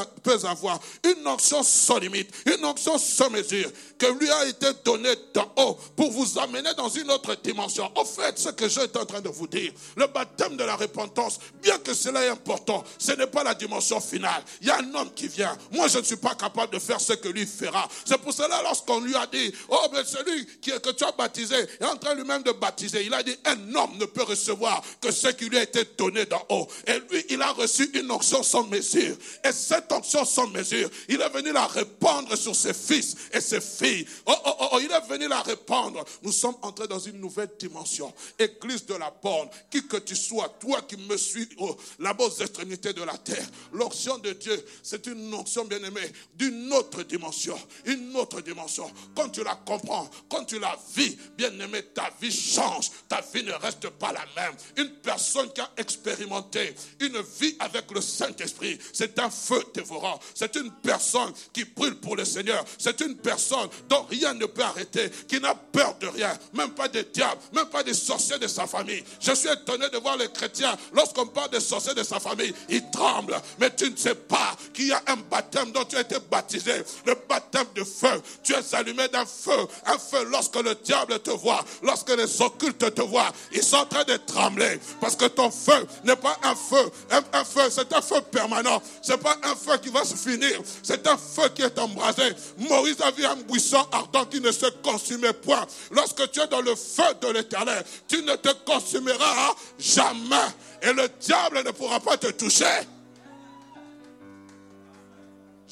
[0.45, 0.79] avoir.
[1.03, 5.77] Une onction sans limite, une onction sans mesure, que lui a été donnée d'en haut
[5.95, 7.89] pour vous amener dans une autre dimension.
[7.95, 10.75] En fait, ce que je suis en train de vous dire, le baptême de la
[10.75, 14.43] repentance, bien que cela est important, ce n'est pas la dimension finale.
[14.61, 15.57] Il y a un homme qui vient.
[15.71, 17.87] Moi, je ne suis pas capable de faire ce que lui fera.
[18.05, 21.85] C'est pour cela, lorsqu'on lui a dit, oh, mais celui que tu as baptisé est
[21.85, 25.27] en train lui-même de baptiser, il a dit, un homme ne peut recevoir que ce
[25.29, 26.67] qui lui a été donné d'en haut.
[26.87, 29.15] Et lui, il a reçu une onction sans mesure.
[29.43, 33.61] Et cette onction sans mesure, il est venu la répandre sur ses fils et ses
[33.61, 34.05] filles.
[34.25, 36.03] Oh, oh, oh, oh il est venu la répandre.
[36.21, 38.13] Nous sommes entrés dans une nouvelle dimension.
[38.39, 42.29] Église de la borne, qui que tu sois, toi qui me suis oh, la aux
[42.41, 43.45] extrémités de la terre.
[43.71, 47.59] L'onction de Dieu, c'est une onction bien-aimée d'une autre dimension.
[47.85, 48.89] Une autre dimension.
[49.15, 52.91] Quand tu la comprends, quand tu la vis, bien-aimé, ta vie change.
[53.07, 54.55] Ta vie ne reste pas la même.
[54.77, 60.19] Une personne qui a expérimenté une vie avec le Saint-Esprit, c'est un feu dévorant.
[60.33, 62.63] C'est une personne qui brûle pour le Seigneur.
[62.77, 66.87] C'est une personne dont rien ne peut arrêter, qui n'a peur de rien, même pas
[66.87, 69.03] des diables, même pas des sorciers de sa famille.
[69.19, 72.89] Je suis étonné de voir les chrétiens, lorsqu'on parle des sorciers de sa famille, ils
[72.91, 73.39] tremblent.
[73.59, 76.83] Mais tu ne sais pas qu'il y a un baptême dont tu as été baptisé,
[77.05, 78.21] le baptême de feu.
[78.43, 82.93] Tu es allumé d'un feu, un feu lorsque le diable te voit, lorsque les occultes
[82.95, 85.72] te voient, ils sont en train de trembler parce que ton feu
[86.03, 88.81] n'est pas un feu, un, feu, c'est un feu permanent.
[89.01, 92.23] C'est pas un feu qui va se finir, c'est un feu qui est embrasé.
[92.57, 95.65] Moïse a vu un buisson ardent qui ne se consumait point.
[95.91, 100.35] Lorsque tu es dans le feu de l'éternel, tu ne te consumeras jamais
[100.81, 102.65] et le diable ne pourra pas te toucher.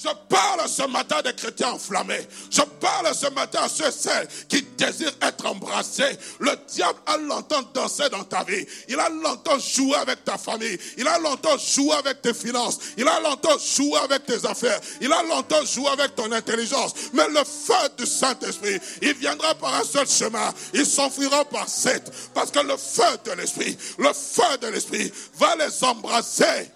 [0.03, 2.27] Je parle ce matin des chrétiens enflammés.
[2.49, 6.17] Je parle ce matin à ceux et celles qui désirent être embrassés.
[6.39, 8.65] Le diable a longtemps dansé dans ta vie.
[8.87, 10.77] Il a longtemps joué avec ta famille.
[10.97, 12.79] Il a longtemps joué avec tes finances.
[12.97, 14.79] Il a longtemps joué avec tes affaires.
[15.01, 16.93] Il a longtemps joué avec ton intelligence.
[17.13, 20.51] Mais le feu du Saint-Esprit, il viendra par un seul chemin.
[20.73, 22.11] Il s'enfuira par sept.
[22.33, 26.71] Parce que le feu de l'Esprit, le feu de l'Esprit va les embrasser.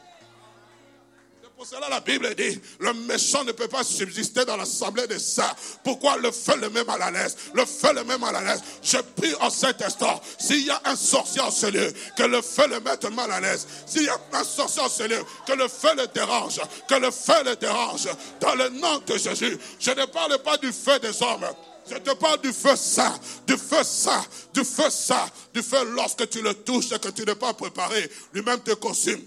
[1.67, 5.56] Cela, la Bible dit, le méchant ne peut pas subsister dans l'assemblée des saints.
[5.84, 7.36] Pourquoi le feu le même à la l'aise?
[7.56, 8.62] Le feu le même à la l'aise.
[8.84, 12.43] Je prie en cet instant, s'il y a un sorcier en ce lieu, que le
[12.43, 13.65] feu le mette mal à l'aise.
[13.88, 16.62] S'il y a un sorcier en ce lieu, que le feu le dérange.
[16.88, 18.10] Que le feu le dérange.
[18.39, 19.58] Dans le nom de Jésus.
[19.80, 21.47] Je ne parle pas du feu des hommes.
[21.89, 23.13] Je te parle du feu saint,
[23.45, 27.23] du feu saint, du feu saint, du feu lorsque tu le touches et que tu
[27.23, 29.21] n'es pas préparé, lui-même te consume.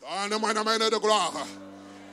[0.00, 1.46] Donne-moi de gloire.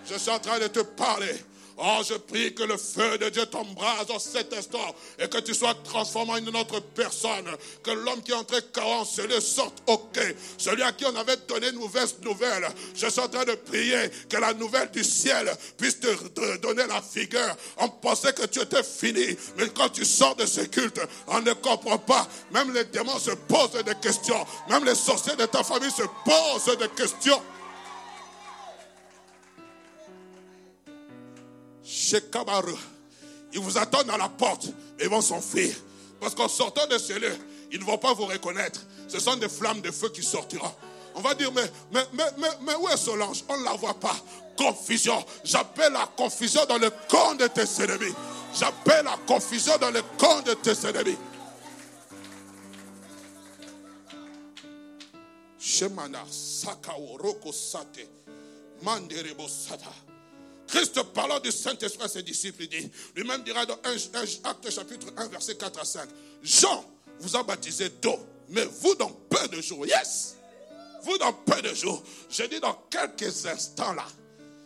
[0.09, 1.35] Je suis en train de te parler.
[1.79, 5.53] Oh, je prie que le feu de Dieu t'embrase en cet instant et que tu
[5.53, 7.45] sois transformé en une autre personne.
[7.83, 8.57] Que l'homme qui est entré
[9.29, 10.19] le sorte ok.
[10.57, 12.67] Celui à qui on avait donné une mauvaise nouvelle.
[12.95, 17.01] Je suis en train de prier que la nouvelle du ciel puisse te donner la
[17.01, 17.55] figure.
[17.77, 19.37] On pensait que tu étais fini.
[19.57, 22.27] Mais quand tu sors de ce culte, on ne comprend pas.
[22.51, 24.45] Même les démons se posent des questions.
[24.67, 27.39] Même les sorciers de ta famille se posent des questions.
[31.87, 32.21] Chez
[33.53, 34.67] Ils vous attendent à la porte
[34.99, 35.73] et vont s'enfuir.
[36.19, 37.35] Parce qu'en sortant de ce lieu,
[37.71, 38.81] ils ne vont pas vous reconnaître.
[39.07, 40.73] Ce sont des flammes de feu qui sortiront.
[41.15, 42.03] On va dire, mais, mais,
[42.61, 43.43] mais, où est Solange?
[43.47, 44.15] On ne la voit pas.
[44.57, 45.23] Confusion.
[45.43, 48.13] J'appelle la confusion dans le camp de tes ennemis.
[48.53, 51.17] J'appelle la confusion dans le camp de tes ennemis.
[55.59, 58.07] Shemana, Sakao, Roko Sate,
[58.81, 60.06] Manderebo Sata.
[60.67, 65.07] Christ parlant du Saint-Esprit à ses disciples, il dit, lui-même dira dans 1, Acte chapitre
[65.15, 66.09] 1, verset 4 à 5,
[66.43, 66.85] Jean
[67.19, 70.35] vous a baptisé d'eau, mais vous dans peu de jours, yes,
[71.03, 74.05] vous dans peu de jours, je dis dans quelques instants là,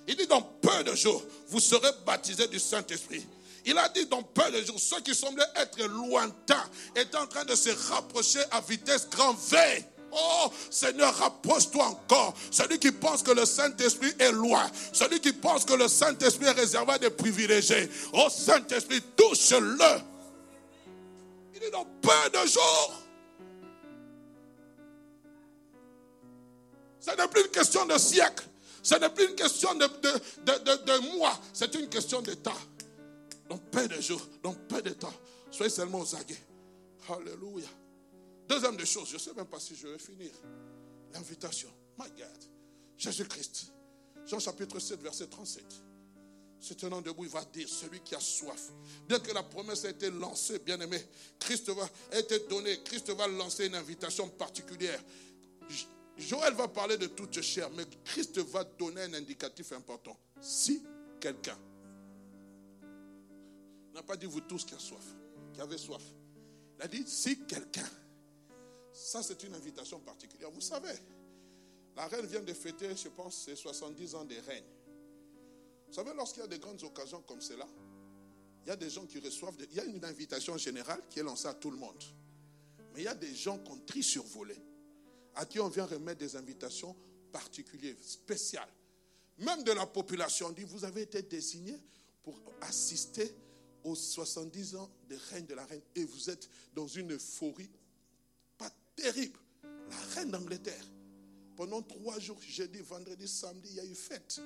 [0.08, 3.26] il dit dans peu de jours, vous serez baptisés du Saint-Esprit.
[3.66, 7.46] Il a dit dans peu de jours, ceux qui semblaient être lointains étaient en train
[7.46, 9.58] de se rapprocher à vitesse grand V.
[10.12, 12.34] Oh Seigneur, rapproche-toi encore.
[12.52, 16.52] Celui qui pense que le Saint-Esprit est loin, celui qui pense que le Saint-Esprit est
[16.52, 17.90] réservé à des privilégiés.
[18.14, 20.02] Oh Saint-Esprit, touche-le.
[21.56, 23.02] Il est dans peu de jours.
[27.00, 28.46] Ce n'est plus une question de siècle.
[28.84, 31.40] Ce n'est plus une question de, de, mois.
[31.54, 32.52] C'est une question de temps.
[33.50, 35.14] Dans peu de jours, dans peu de temps.
[35.52, 36.42] Soyez seulement aux aguets.
[37.10, 37.68] Alléluia.
[38.52, 40.30] Deuxième des choses, je ne sais même pas si je vais finir.
[41.14, 41.70] L'invitation.
[41.98, 42.44] My God.
[42.98, 43.72] Jésus-Christ.
[44.26, 45.64] Jean chapitre 7, verset 37.
[46.60, 48.74] C'est un nom debout, il va dire celui qui a soif.
[49.08, 51.02] Bien que la promesse ait été lancée, bien aimé,
[51.40, 55.02] Christ va, a été donné, Christ va lancer une invitation particulière.
[56.18, 60.20] Joël va parler de toute chair, mais Christ va donner un indicatif important.
[60.42, 60.84] Si
[61.22, 61.58] quelqu'un
[63.94, 65.06] n'a pas dit vous tous qui avez soif,
[65.54, 66.04] qui avez soif,
[66.78, 67.90] il a dit si quelqu'un
[68.94, 70.52] ça, c'est une invitation particulière.
[70.52, 70.94] Vous savez,
[71.96, 74.66] la reine vient de fêter, je pense, ses 70 ans de règne.
[75.88, 77.68] Vous savez, lorsqu'il y a des grandes occasions comme cela,
[78.64, 79.56] il y a des gens qui reçoivent.
[79.72, 82.02] Il y a une invitation générale qui est lancée à tout le monde.
[82.94, 84.58] Mais il y a des gens qu'on trie sur volet.
[85.36, 86.96] à qui on vient remettre des invitations
[87.32, 88.70] particulières, spéciales.
[89.38, 91.80] Même de la population, on dit, vous avez été désigné
[92.22, 93.34] pour assister
[93.84, 97.70] aux 70 ans de règne de la reine et vous êtes dans une euphorie
[99.02, 99.40] terrible.
[99.64, 100.86] La reine d'Angleterre,
[101.56, 104.42] pendant trois jours, jeudi, vendredi, samedi, il y a eu fête.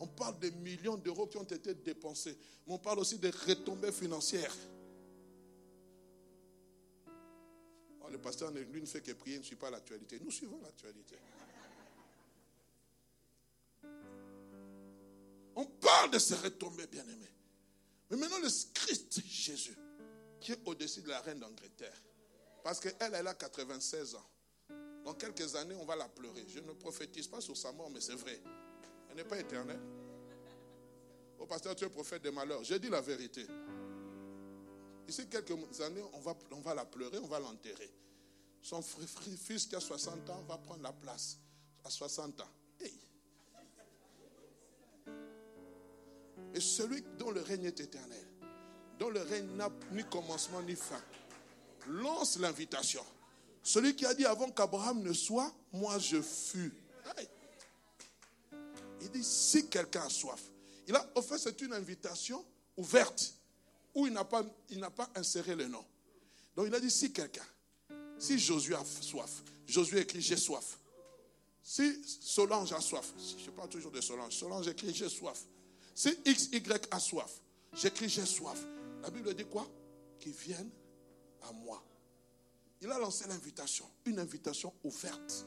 [0.00, 3.92] on parle de millions d'euros qui ont été dépensés, mais on parle aussi de retombées
[3.92, 4.54] financières.
[8.00, 10.18] Oh, le pasteur, lui, ne fait que prier, ne suit pas l'actualité.
[10.24, 11.16] Nous suivons l'actualité.
[15.54, 17.34] On parle de ces retombées, bien-aimés.
[18.10, 19.76] Mais maintenant, le Christ Jésus,
[20.40, 22.00] qui est au-dessus de la reine d'Angleterre,
[22.68, 24.26] parce qu'elle, elle a 96 ans.
[25.02, 26.44] Dans quelques années, on va la pleurer.
[26.48, 28.38] Je ne prophétise pas sur sa mort, mais c'est vrai.
[29.08, 29.80] Elle n'est pas éternelle.
[31.38, 32.62] Au pasteur, tu es prophète des malheurs.
[32.64, 33.46] J'ai dit la vérité.
[35.08, 37.90] Ici, quelques années, on va, on va la pleurer, on va l'enterrer.
[38.60, 41.38] Son fils qui a 60 ans va prendre la place
[41.86, 42.50] à 60 ans.
[46.54, 48.26] Et celui dont le règne est éternel,
[48.98, 51.00] dont le règne n'a ni commencement ni fin,
[51.86, 53.04] lance l'invitation.
[53.62, 56.72] Celui qui a dit avant qu'Abraham ne soit, moi je fus.
[59.00, 60.40] Il dit si quelqu'un a soif.
[60.86, 62.44] Il a, fait, c'est une invitation
[62.76, 63.34] ouverte
[63.94, 65.84] où il n'a pas, il pas inséré le nom.
[66.56, 67.44] Donc il a dit si quelqu'un,
[68.18, 70.78] si Josué a soif, Josué écrit j'ai soif.
[71.62, 73.12] Si Solange a soif,
[73.44, 75.44] je parle toujours de Solange, Solange écrit j'ai soif.
[75.94, 77.40] Si XY a soif,
[77.74, 78.58] j'écris j'ai soif.
[79.02, 79.68] La Bible dit quoi?
[80.18, 80.70] Qu'ils viennent
[81.42, 81.82] à moi.
[82.80, 85.46] Il a lancé l'invitation, une invitation ouverte.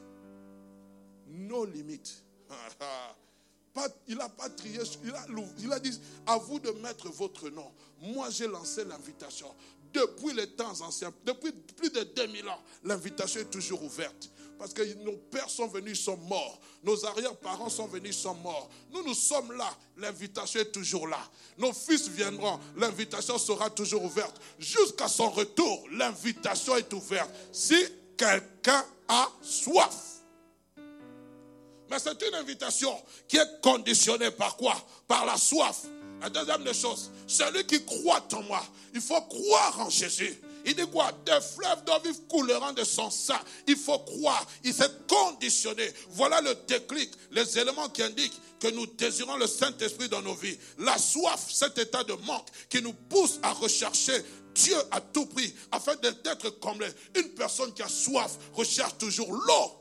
[1.28, 2.22] Nos limites.
[4.06, 5.26] il n'a pas trié, il a,
[5.58, 7.72] il a dit à vous de mettre votre nom.
[8.00, 9.54] Moi, j'ai lancé l'invitation.
[9.92, 14.30] Depuis les temps anciens, depuis plus de 2000 ans, l'invitation est toujours ouverte.
[14.58, 16.60] Parce que nos pères sont venus, ils sont morts.
[16.84, 18.70] Nos arrière-parents sont venus, ils sont morts.
[18.92, 19.68] Nous, nous sommes là.
[19.96, 21.18] L'invitation est toujours là.
[21.58, 22.60] Nos fils viendront.
[22.76, 24.40] L'invitation sera toujours ouverte.
[24.60, 27.30] Jusqu'à son retour, l'invitation est ouverte.
[27.50, 27.74] Si
[28.16, 30.20] quelqu'un a soif.
[31.90, 34.76] Mais c'est une invitation qui est conditionnée par quoi?
[35.08, 35.86] Par la soif.
[36.22, 38.62] La deuxième des choses, celui qui croit en moi,
[38.94, 40.40] il faut croire en Jésus.
[40.64, 41.10] Il dit quoi?
[41.26, 43.40] Des fleuves d'eau vive couleront de son sang.
[43.66, 44.46] Il faut croire.
[44.62, 45.90] Il s'est conditionné.
[46.10, 50.56] Voilà le déclic, les éléments qui indiquent que nous désirons le Saint-Esprit dans nos vies.
[50.78, 54.22] La soif, cet état de manque qui nous pousse à rechercher
[54.54, 56.86] Dieu à tout prix afin d'être comblé.
[57.16, 59.72] Une personne qui a soif recherche toujours l'eau.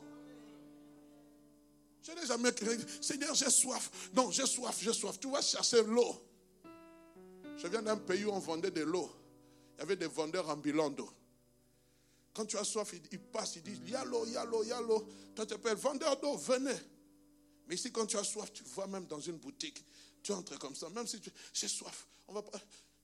[2.03, 3.91] Je n'ai jamais crié, Seigneur, j'ai soif.
[4.15, 5.19] Non, j'ai soif, j'ai soif.
[5.19, 6.30] Tu vas chercher l'eau.
[7.61, 9.07] Je viens d'un pays où on vendait de l'eau.
[9.75, 11.09] Il y avait des vendeurs ambulants d'eau.
[12.33, 14.87] Quand tu as soif, ils passent, ils disent, il y a l'eau, il l'eau, il
[14.87, 15.07] l'eau.
[15.35, 16.75] Toi, tu appelles vendeur d'eau, venez.
[17.67, 19.85] Mais ici, quand tu as soif, tu vois même dans une boutique,
[20.23, 22.07] tu entres comme ça, même si tu j'ai soif,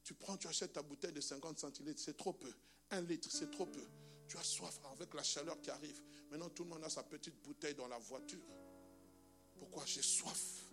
[0.03, 2.51] tu prends, tu achètes ta bouteille de 50 centilitres, c'est trop peu.
[2.89, 3.83] Un litre, c'est trop peu.
[4.27, 6.01] Tu as soif avec la chaleur qui arrive.
[6.31, 8.45] Maintenant, tout le monde a sa petite bouteille dans la voiture.
[9.59, 10.66] Pourquoi j'ai soif?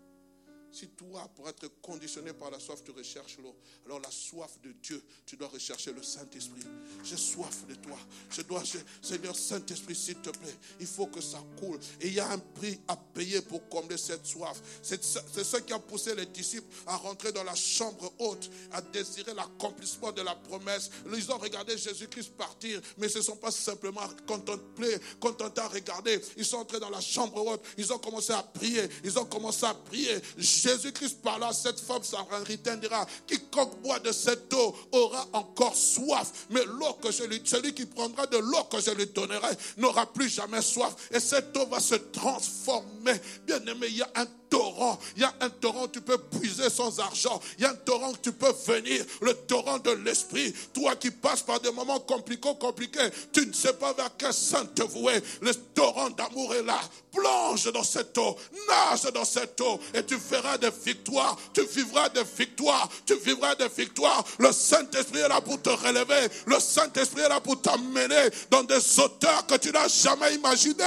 [0.74, 3.54] Si toi, pour être conditionné par la soif, tu recherches l'eau,
[3.86, 6.62] alors la soif de Dieu, tu dois rechercher le Saint-Esprit.
[7.04, 7.96] J'ai soif de toi.
[8.30, 8.62] Je dois,
[9.00, 11.78] Seigneur Saint-Esprit, s'il te plaît, il faut que ça coule.
[12.00, 14.60] Et il y a un prix à payer pour combler cette soif.
[14.82, 19.32] C'est ce qui a poussé les disciples à rentrer dans la chambre haute, à désirer
[19.34, 20.90] l'accomplissement de la promesse.
[21.14, 26.20] Ils ont regardé Jésus-Christ partir, mais ce ne sont pas simplement contemplés, contentés à regarder.
[26.36, 29.64] Ils sont entrés dans la chambre haute, ils ont commencé à prier, ils ont commencé
[29.66, 30.20] à prier.
[30.64, 36.46] Jésus-Christ parla à cette femme samaritaine dira, quiconque boit de cette eau aura encore soif.
[36.48, 40.10] Mais l'eau que je lui, celui qui prendra de l'eau que je lui donnerai n'aura
[40.10, 40.94] plus jamais soif.
[41.10, 43.20] Et cette eau va se transformer.
[43.46, 44.98] Bien aimé, il y a un torrent.
[45.16, 47.40] Il y a un torrent, tu peux puiser sans argent.
[47.58, 50.54] Il y a un torrent tu peux venir, le torrent de l'esprit.
[50.72, 54.64] Toi qui passes par des moments compliqués, compliqués, tu ne sais pas vers quel saint
[54.66, 55.20] te vouer.
[55.40, 56.80] Le torrent d'amour est là.
[57.12, 58.36] Plonge dans cette eau,
[58.68, 61.36] nage dans cette eau et tu feras des victoires.
[61.52, 62.88] Tu vivras des victoires.
[63.06, 64.24] Tu vivras des victoires.
[64.38, 66.28] Le Saint-Esprit est là pour te relever.
[66.46, 70.84] Le Saint-Esprit est là pour t'amener dans des auteurs que tu n'as jamais imaginés.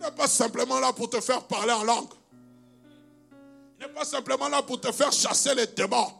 [0.00, 2.08] N'est pas simplement là pour te faire parler en langue.
[3.78, 6.12] Il n'est pas simplement là pour te faire chasser les démons.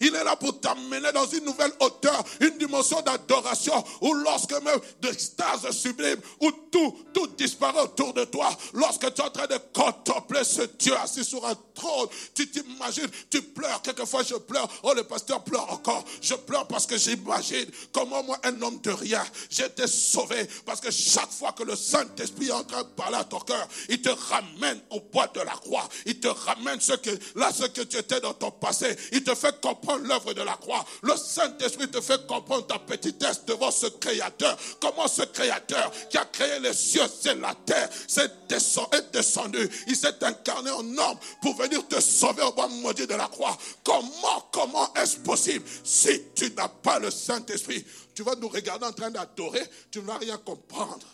[0.00, 4.80] Il est là pour t'amener dans une nouvelle hauteur, une dimension d'adoration, où lorsque même
[5.00, 9.58] d'extase sublime, où tout, tout disparaît autour de toi, lorsque tu es en train de
[9.72, 14.92] contempler ce Dieu assis sur un trône, tu t'imagines, tu pleures, quelquefois je pleure, oh
[14.94, 19.24] le pasteur pleure encore, je pleure parce que j'imagine comment moi, un homme de rien,
[19.50, 23.16] j'ai été sauvé, parce que chaque fois que le Saint-Esprit est en train de parler
[23.16, 26.94] à ton cœur, il te ramène au bois de la croix, il te ramène ce
[26.94, 30.42] que, là, ce que tu étais dans ton passé, il te fait comprendre l'œuvre de
[30.42, 35.90] la croix, le Saint-Esprit te fait comprendre ta petitesse devant ce Créateur, comment ce Créateur
[36.10, 41.18] qui a créé les cieux, c'est la terre, c'est descendu, il s'est incarné en homme
[41.42, 43.56] pour venir te sauver au bois maudit de la croix.
[43.84, 47.84] Comment, comment est-ce possible si tu n'as pas le Saint-Esprit?
[48.14, 51.06] Tu vas nous regarder en train d'adorer, tu ne vas rien comprendre.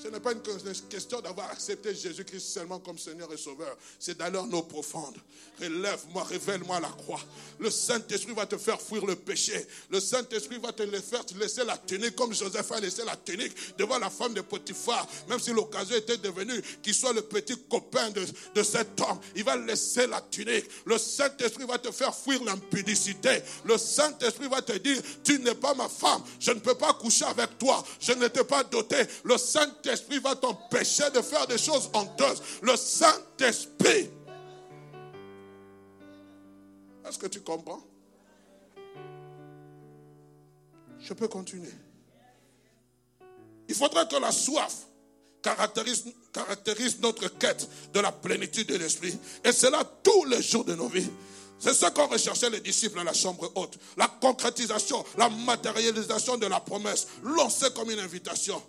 [0.00, 0.40] Ce n'est pas une
[0.88, 3.76] question d'avoir accepté Jésus-Christ seulement comme Seigneur et Sauveur.
[3.98, 5.16] C'est d'aller en eau profonde.
[5.60, 7.20] Relève-moi, révèle-moi la croix.
[7.58, 9.66] Le Saint-Esprit va te faire fuir le péché.
[9.90, 13.98] Le Saint-Esprit va te faire laisser la tunique comme Joseph a laissé la tunique devant
[13.98, 15.04] la femme de Potiphar.
[15.28, 18.24] Même si l'occasion était devenue qu'il soit le petit copain de,
[18.54, 20.66] de cet homme, il va laisser la tunique.
[20.84, 23.42] Le Saint-Esprit va te faire fuir l'impudicité.
[23.64, 26.22] Le Saint-Esprit va te dire, tu n'es pas ma femme.
[26.38, 27.84] Je ne peux pas coucher avec toi.
[28.00, 28.96] Je ne t'ai pas doté.
[29.24, 32.42] Le Saint-Esprit Saint-Esprit va t'empêcher de faire des choses honteuses.
[32.62, 34.10] Le Saint-Esprit.
[37.06, 37.82] Est-ce que tu comprends?
[41.00, 41.72] Je peux continuer.
[43.68, 44.86] Il faudrait que la soif
[45.40, 49.16] caractérise, caractérise notre quête de la plénitude de l'esprit.
[49.44, 51.10] Et c'est là tous les jours de nos vies.
[51.58, 53.78] C'est ce qu'ont recherché les disciples à la chambre haute.
[53.96, 58.62] La concrétisation, la matérialisation de la promesse, lancée comme une invitation.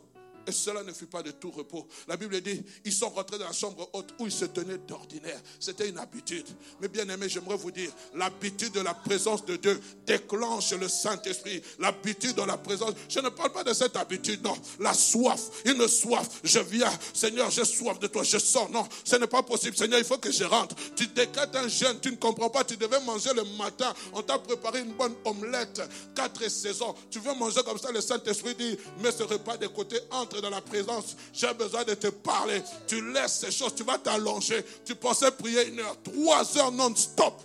[0.48, 1.88] Et cela ne fut pas de tout repos.
[2.08, 5.40] La Bible dit, ils sont rentrés dans la chambre haute où ils se tenaient d'ordinaire.
[5.60, 6.46] C'était une habitude.
[6.82, 11.62] Mais bien aimé, j'aimerais vous dire, l'habitude de la présence de Dieu déclenche le Saint-Esprit.
[11.80, 12.94] L'habitude de la présence.
[13.08, 14.56] Je ne parle pas de cette habitude, non.
[14.80, 16.28] La soif, une soif.
[16.44, 18.70] Je viens, Seigneur, j'ai soif de toi, je sors.
[18.70, 19.76] Non, ce n'est pas possible.
[19.76, 20.76] Seigneur, il faut que je rentre.
[20.96, 22.64] Tu décrètes un jeûne, tu ne comprends pas.
[22.64, 23.94] Tu devais manger le matin.
[24.14, 25.82] On t'a préparé une bonne omelette,
[26.16, 26.96] quatre saisons.
[27.10, 30.50] Tu veux manger comme ça, le Saint-Esprit dit, mais ce repas de côté entre dans
[30.50, 32.62] la présence, j'ai besoin de te parler.
[32.88, 34.64] Tu laisses ces choses, tu vas t'allonger.
[34.86, 37.42] Tu pensais prier une heure, trois heures non-stop.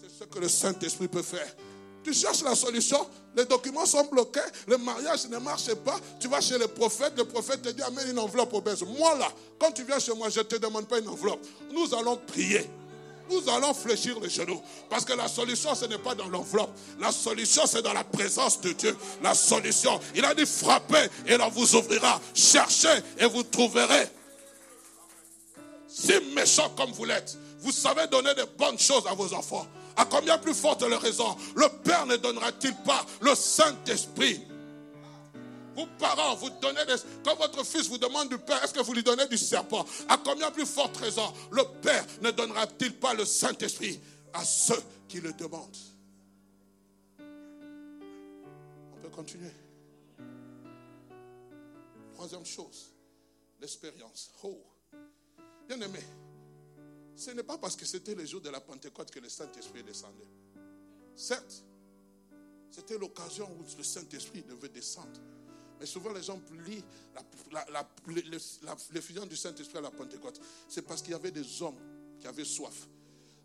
[0.00, 1.54] C'est ce que le Saint-Esprit peut faire.
[2.02, 5.98] Tu cherches la solution, les documents sont bloqués, le mariage ne marche pas.
[6.18, 8.82] Tu vas chez le prophète, le prophète te dit amène une enveloppe obèse.
[8.82, 11.46] Moi là, quand tu viens chez moi, je ne te demande pas une enveloppe.
[11.72, 12.68] Nous allons prier
[13.30, 14.60] nous allons fléchir les genoux.
[14.88, 16.70] Parce que la solution, ce n'est pas dans l'enveloppe.
[16.98, 18.96] La solution, c'est dans la présence de Dieu.
[19.22, 22.20] La solution, il a dit frappez et là vous ouvrira.
[22.34, 24.08] Cherchez et vous trouverez.
[25.88, 29.66] Si méchant comme vous l'êtes, vous savez donner de bonnes choses à vos enfants.
[29.96, 31.36] À combien plus forte le raison?
[31.56, 34.40] Le Père ne donnera-t-il pas le Saint-Esprit?
[35.76, 36.96] Vous, parents, vous donnez des...
[37.24, 39.84] Quand votre fils vous demande du Père, est-ce que vous lui donnez du serpent?
[40.08, 44.00] À combien plus forte raison le Père ne donnera-t-il pas le Saint-Esprit
[44.32, 45.76] à ceux qui le demandent?
[47.18, 49.52] On peut continuer.
[52.14, 52.92] Troisième chose,
[53.60, 54.30] l'expérience.
[54.42, 54.62] Oh,
[55.66, 56.00] bien aimé,
[57.16, 60.28] ce n'est pas parce que c'était le jour de la Pentecôte que le Saint-Esprit descendait.
[61.16, 61.64] Certes,
[62.70, 65.20] c'était l'occasion où le Saint-Esprit devait descendre.
[65.80, 66.84] Mais souvent, les gens plient
[68.92, 70.38] l'effusion du Saint-Esprit à la Pentecôte.
[70.68, 71.78] C'est parce qu'il y avait des hommes
[72.20, 72.86] qui avaient soif.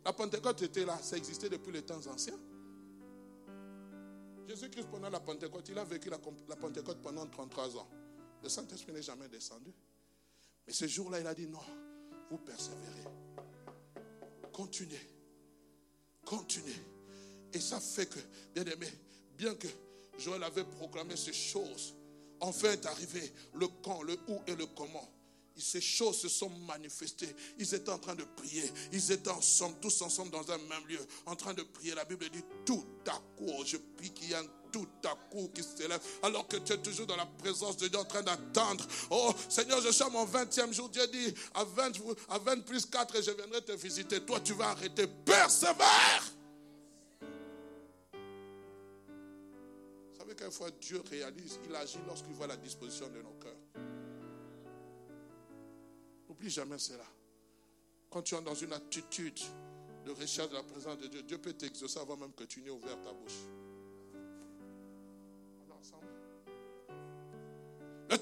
[0.03, 2.37] La Pentecôte était là, ça existait depuis les temps anciens.
[4.47, 6.19] Jésus-Christ, pendant la Pentecôte, il a vécu la,
[6.49, 7.87] la Pentecôte pendant 33 ans.
[8.43, 9.73] Le Saint-Esprit n'est jamais descendu.
[10.67, 11.63] Mais ce jour-là, il a dit non,
[12.29, 13.05] vous persévérez.
[14.51, 15.09] Continuez.
[16.25, 16.75] Continuez.
[17.53, 18.19] Et ça fait que,
[18.53, 18.87] bien aimé,
[19.37, 19.67] bien que
[20.17, 21.94] Joël avait proclamé ces choses,
[22.39, 25.09] Enfin est arrivé le quand, le où et le comment.
[25.57, 27.33] ces choses se sont manifestées.
[27.57, 28.69] Ils étaient en train de prier.
[28.91, 31.95] Ils étaient ensemble, tous ensemble dans un même lieu, en train de prier.
[31.95, 35.49] La Bible dit tout à coup, je prie qu'il y a un tout à coup
[35.55, 38.85] qui s'élève, alors que tu es toujours dans la présence de Dieu en train d'attendre.
[39.09, 40.89] Oh Seigneur, je suis à mon 20e jour.
[40.89, 41.93] Dieu dit à 20,
[42.27, 44.19] à 20 plus 4, je viendrai te visiter.
[44.19, 45.07] Toi, tu vas arrêter.
[45.07, 46.34] Persévère.
[50.51, 53.57] Fois Dieu réalise, il agit lorsqu'il voit la disposition de nos cœurs.
[56.27, 57.05] N'oublie jamais cela.
[58.09, 59.39] Quand tu es dans une attitude
[60.05, 62.69] de recherche de la présence de Dieu, Dieu peut t'exaucer avant même que tu n'aies
[62.69, 63.39] ouvert ta bouche.
[65.59, 66.07] On est ensemble.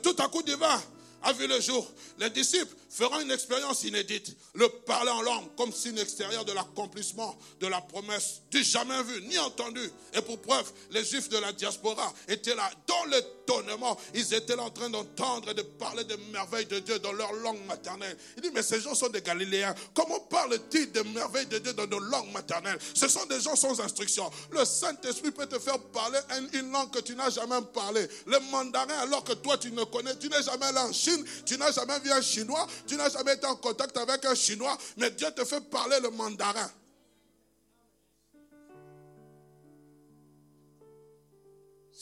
[0.02, 0.82] tout à coup divin
[1.24, 1.90] a vu le jour.
[2.20, 4.36] Les disciples feront une expérience inédite.
[4.54, 9.22] Le parler en langue comme signe extérieur de l'accomplissement de la promesse du jamais vu
[9.24, 9.90] ni entendu.
[10.14, 13.06] Et pour preuve, les juifs de la diaspora étaient là dans
[13.44, 13.98] l'étonnement.
[14.14, 17.64] Ils étaient en train d'entendre et de parler des merveilles de Dieu dans leur langue
[17.66, 18.18] maternelle.
[18.38, 19.74] Il dit, mais ces gens sont des Galiléens.
[19.94, 22.78] Comment parlent-ils des merveilles de Dieu dans nos langues maternelles?
[22.94, 24.30] Ce sont des gens sans instruction.
[24.52, 26.20] Le Saint-Esprit peut te faire parler
[26.54, 28.08] une langue que tu n'as jamais parlé.
[28.26, 31.58] Le mandarin, alors que toi tu ne connais, tu n'es jamais allé en Chine, tu
[31.58, 35.12] n'as jamais vu un chinois, tu n'as jamais été en contact avec un chinois, mais
[35.12, 36.70] Dieu te fait parler le mandarin.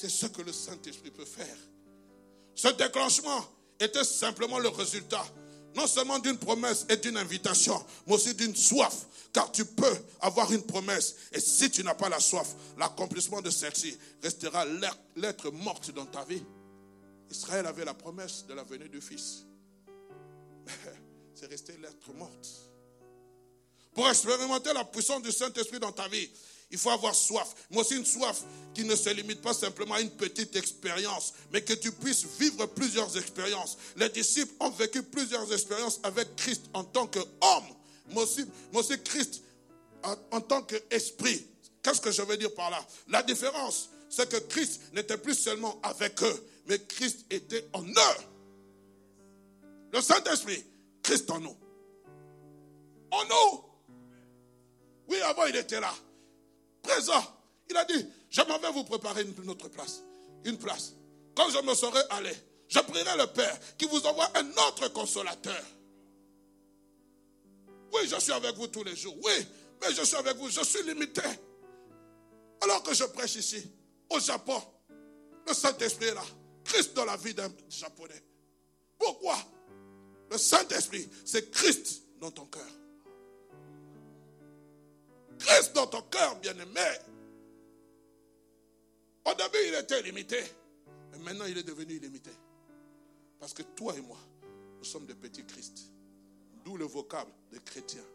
[0.02, 1.56] C'est ce que le Saint-Esprit peut faire.
[2.56, 3.46] Ce déclenchement
[3.80, 5.24] était simplement le résultat
[5.76, 9.06] non seulement d'une promesse et d'une invitation, mais aussi d'une soif.
[9.32, 13.52] Car tu peux avoir une promesse et si tu n'as pas la soif, l'accomplissement de
[13.52, 14.66] celle-ci restera
[15.16, 16.42] l'être morte dans ta vie.
[17.30, 19.46] Israël avait la promesse de la venue du Fils.
[21.36, 22.50] C'est resté l'être morte.
[23.94, 26.28] Pour expérimenter la puissance du Saint-Esprit dans ta vie,
[26.72, 27.54] il faut avoir soif.
[27.70, 28.42] Mais aussi une soif
[28.74, 32.66] qui ne se limite pas simplement à une petite expérience, mais que tu puisses vivre
[32.68, 33.78] plusieurs expériences.
[33.98, 37.76] Les disciples ont vécu plusieurs expériences avec Christ en tant qu'homme,
[38.10, 39.42] mais aussi Christ
[40.04, 41.46] en, en tant qu'esprit.
[41.84, 42.86] Qu'est-ce que je veux dire par là?
[43.10, 48.22] La différence, c'est que Christ n'était plus seulement avec eux, mais Christ était en eux.
[49.92, 50.64] Le Saint-Esprit,
[51.04, 51.58] Christ en nous.
[53.12, 53.64] En nous.
[55.10, 55.94] Oui, avant il était là
[56.82, 57.24] présent.
[57.70, 60.02] Il a dit, je m'en vais vous préparer une, autre place.
[60.46, 60.94] Une place.
[61.36, 62.32] Quand je me serai allé,
[62.68, 65.64] je prierai le Père qui vous envoie un autre consolateur.
[67.94, 69.16] Oui, je suis avec vous tous les jours.
[69.24, 69.34] Oui,
[69.82, 70.50] mais je suis avec vous.
[70.50, 71.22] Je suis limité.
[72.62, 73.62] Alors que je prêche ici,
[74.10, 74.62] au Japon,
[75.48, 76.24] le Saint-Esprit est là.
[76.64, 78.24] Christ dans la vie d'un Japonais.
[78.98, 79.38] Pourquoi?
[80.30, 82.68] Le Saint-Esprit, c'est Christ dans ton cœur.
[85.46, 86.82] Christ dans ton cœur, bien-aimé.
[89.26, 90.42] Au début, il était limité.
[91.12, 92.32] Mais maintenant, il est devenu illimité.
[93.40, 94.18] Parce que toi et moi,
[94.78, 95.92] nous sommes des petits Christ.
[96.64, 98.06] D'où le vocable des chrétiens.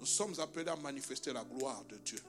[0.00, 2.20] Nous sommes appelés à manifester la gloire de Dieu.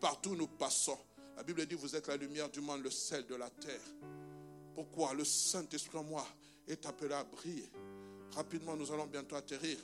[0.00, 0.98] Partout où nous passons.
[1.36, 3.80] La Bible dit, vous êtes la lumière du monde, le sel de la terre.
[4.74, 5.14] Pourquoi?
[5.14, 6.26] Le Saint-Esprit en moi
[6.66, 7.70] est appelé à briller.
[8.34, 9.78] Rapidement, nous allons bientôt atterrir.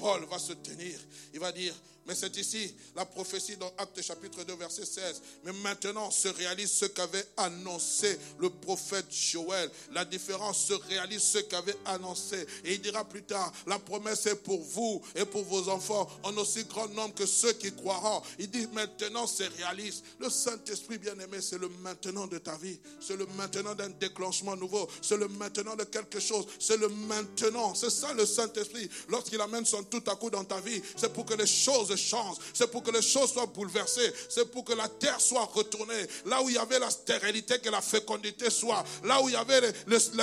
[0.00, 0.98] Paul va se tenir.
[1.34, 1.74] Il va dire,
[2.06, 5.22] mais c'est ici la prophétie dans Actes chapitre 2 verset 16.
[5.44, 9.70] Mais maintenant se réalise ce qu'avait annoncé le prophète Joël.
[9.92, 12.46] La différence se réalise ce qu'avait annoncé.
[12.64, 16.36] Et il dira plus tard, la promesse est pour vous et pour vos enfants en
[16.38, 18.22] aussi grand nombre que ceux qui croiront.
[18.38, 20.02] Il dit maintenant se réalise.
[20.18, 22.80] Le Saint-Esprit bien-aimé, c'est le maintenant de ta vie.
[23.00, 24.88] C'est le maintenant d'un déclenchement nouveau.
[25.02, 26.46] C'est le maintenant de quelque chose.
[26.58, 27.74] C'est le maintenant.
[27.74, 28.88] C'est ça le Saint-Esprit.
[29.08, 32.38] Lorsqu'il amène son tout à coup dans ta vie, c'est pour que les choses changent.
[32.54, 34.12] C'est pour que les choses soient bouleversées.
[34.28, 36.06] C'est pour que la terre soit retournée.
[36.26, 38.84] Là où il y avait la stérilité, que la fécondité soit.
[39.04, 39.72] Là où il y avait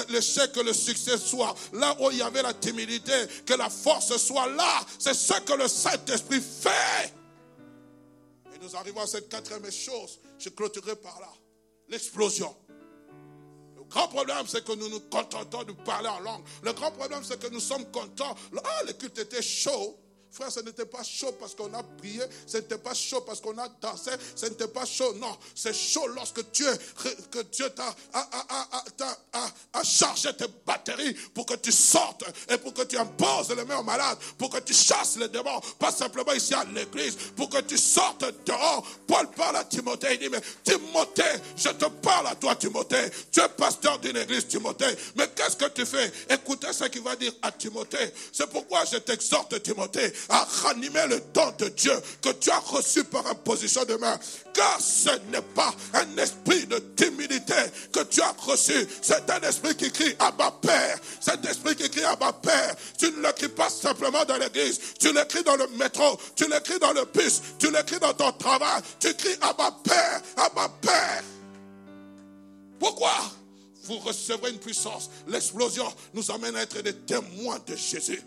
[0.09, 1.53] l'échec, que le succès soit.
[1.73, 3.13] Là où il y avait la timidité,
[3.45, 4.85] que la force soit là.
[4.97, 7.13] C'est ce que le Saint-Esprit fait.
[8.55, 10.19] Et nous arrivons à cette quatrième chose.
[10.39, 11.29] Je clôturerai par là.
[11.89, 12.55] L'explosion.
[13.89, 16.43] Grand problème, c'est que nous nous contentons de parler en langue.
[16.63, 18.35] Le grand problème, c'est que nous sommes contents.
[18.63, 19.97] Ah, le culte était chaud.
[20.31, 23.57] Frère, ce n'était pas chaud parce qu'on a prié, ce n'était pas chaud parce qu'on
[23.57, 25.13] a dansé, ce n'était pas chaud.
[25.15, 26.71] Non, c'est chaud lorsque Dieu,
[27.31, 32.97] que Dieu t'a a, chargé tes batteries pour que tu sortes et pour que tu
[32.97, 36.63] imposes les mains aux malades, pour que tu chasses les démons, pas simplement ici à
[36.65, 38.85] l'église, pour que tu sortes dehors.
[39.07, 41.23] Paul parle à Timothée, il dit, mais Timothée,
[41.55, 43.09] je te parle à toi, Timothée.
[43.31, 44.95] Tu es pasteur d'une église, Timothée.
[45.15, 46.11] Mais qu'est-ce que tu fais?
[46.29, 48.13] Écoutez ce qu'il va dire à Timothée.
[48.31, 53.03] C'est pourquoi je t'exhorte, Timothée, à ranimer le don de Dieu que tu as reçu
[53.03, 54.17] par imposition de main.
[54.53, 57.53] Car ce n'est pas un esprit de timidité
[57.91, 58.87] que tu as reçu.
[59.01, 60.99] C'est un esprit qui crie à ma Père.
[61.19, 62.75] Cet esprit qui crie à ma Père.
[62.97, 64.79] Tu ne l'écris pas simplement dans l'église.
[64.99, 66.19] Tu l'écris dans le métro.
[66.35, 67.41] Tu l'écris dans le bus.
[67.59, 68.81] Tu l'écris dans ton travail.
[68.99, 70.21] Tu cries à ma Père.
[70.37, 71.23] À ma Père.
[72.79, 73.13] Pourquoi
[73.83, 75.09] vous recevrez une puissance?
[75.27, 78.21] L'explosion nous amène à être des témoins de Jésus.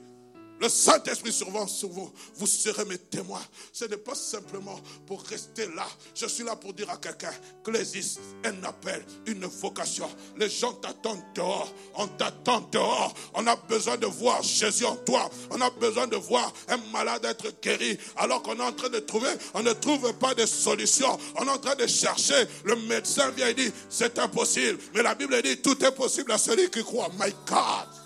[0.61, 2.13] Le Saint-Esprit survient sur vous.
[2.37, 3.43] Vous serez mes témoins.
[3.73, 5.87] Ce n'est pas simplement pour rester là.
[6.15, 7.33] Je suis là pour dire à quelqu'un
[7.65, 10.09] que existe un appel, une vocation.
[10.37, 11.73] Les gens t'attendent dehors.
[11.95, 13.15] On t'attend dehors.
[13.35, 15.31] On a besoin de voir Jésus en toi.
[15.51, 17.99] On a besoin de voir un malade être guéri.
[18.17, 21.19] Alors qu'on est en train de trouver, on ne trouve pas de solution.
[21.37, 22.47] On est en train de chercher.
[22.65, 24.79] Le médecin vient et dit, c'est impossible.
[24.95, 27.09] Mais la Bible dit, tout est possible à celui qui croit.
[27.19, 28.00] My God.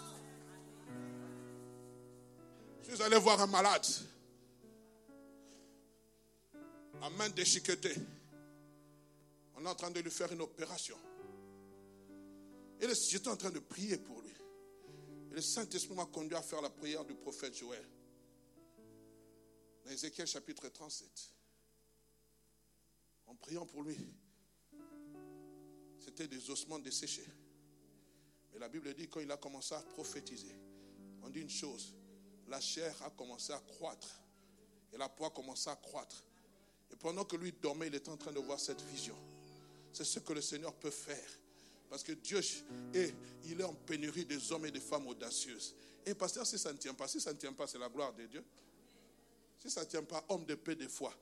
[2.95, 3.85] Vous allez voir un malade,
[7.03, 7.97] à main déchiquetée,
[9.57, 10.97] on est en train de lui faire une opération.
[12.81, 14.31] Et j'étais en train de prier pour lui.
[15.33, 17.85] Et le Saint-Esprit m'a conduit à faire la prière du prophète Joël.
[19.85, 21.35] Dans Ézéchiel chapitre 37.
[23.27, 23.99] En priant pour lui,
[25.99, 27.27] c'était des ossements desséchés.
[28.53, 30.55] Mais la Bible dit quand il a commencé à prophétiser,
[31.25, 31.93] on dit une chose,
[32.49, 34.21] la chair a commencé à croître.
[34.93, 36.25] Et la poids a commencé à croître.
[36.93, 39.17] Et pendant que lui dormait, il était en train de voir cette vision.
[39.93, 41.29] C'est ce que le Seigneur peut faire.
[41.89, 42.41] Parce que Dieu
[42.93, 43.15] est,
[43.45, 45.75] il est en pénurie des hommes et des femmes audacieuses.
[46.07, 48.13] Et pasteur, si ça ne tient pas, si ça ne tient pas, c'est la gloire
[48.13, 48.45] de Dieu.
[49.59, 51.15] Si ça ne tient pas, homme de paix des fois.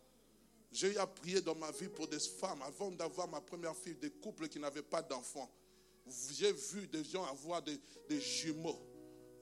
[0.73, 3.95] J'ai eu à prier dans ma vie pour des femmes avant d'avoir ma première fille,
[3.95, 5.51] des couples qui n'avaient pas d'enfants.
[6.31, 7.79] J'ai vu des gens avoir des
[8.20, 8.91] jumeaux.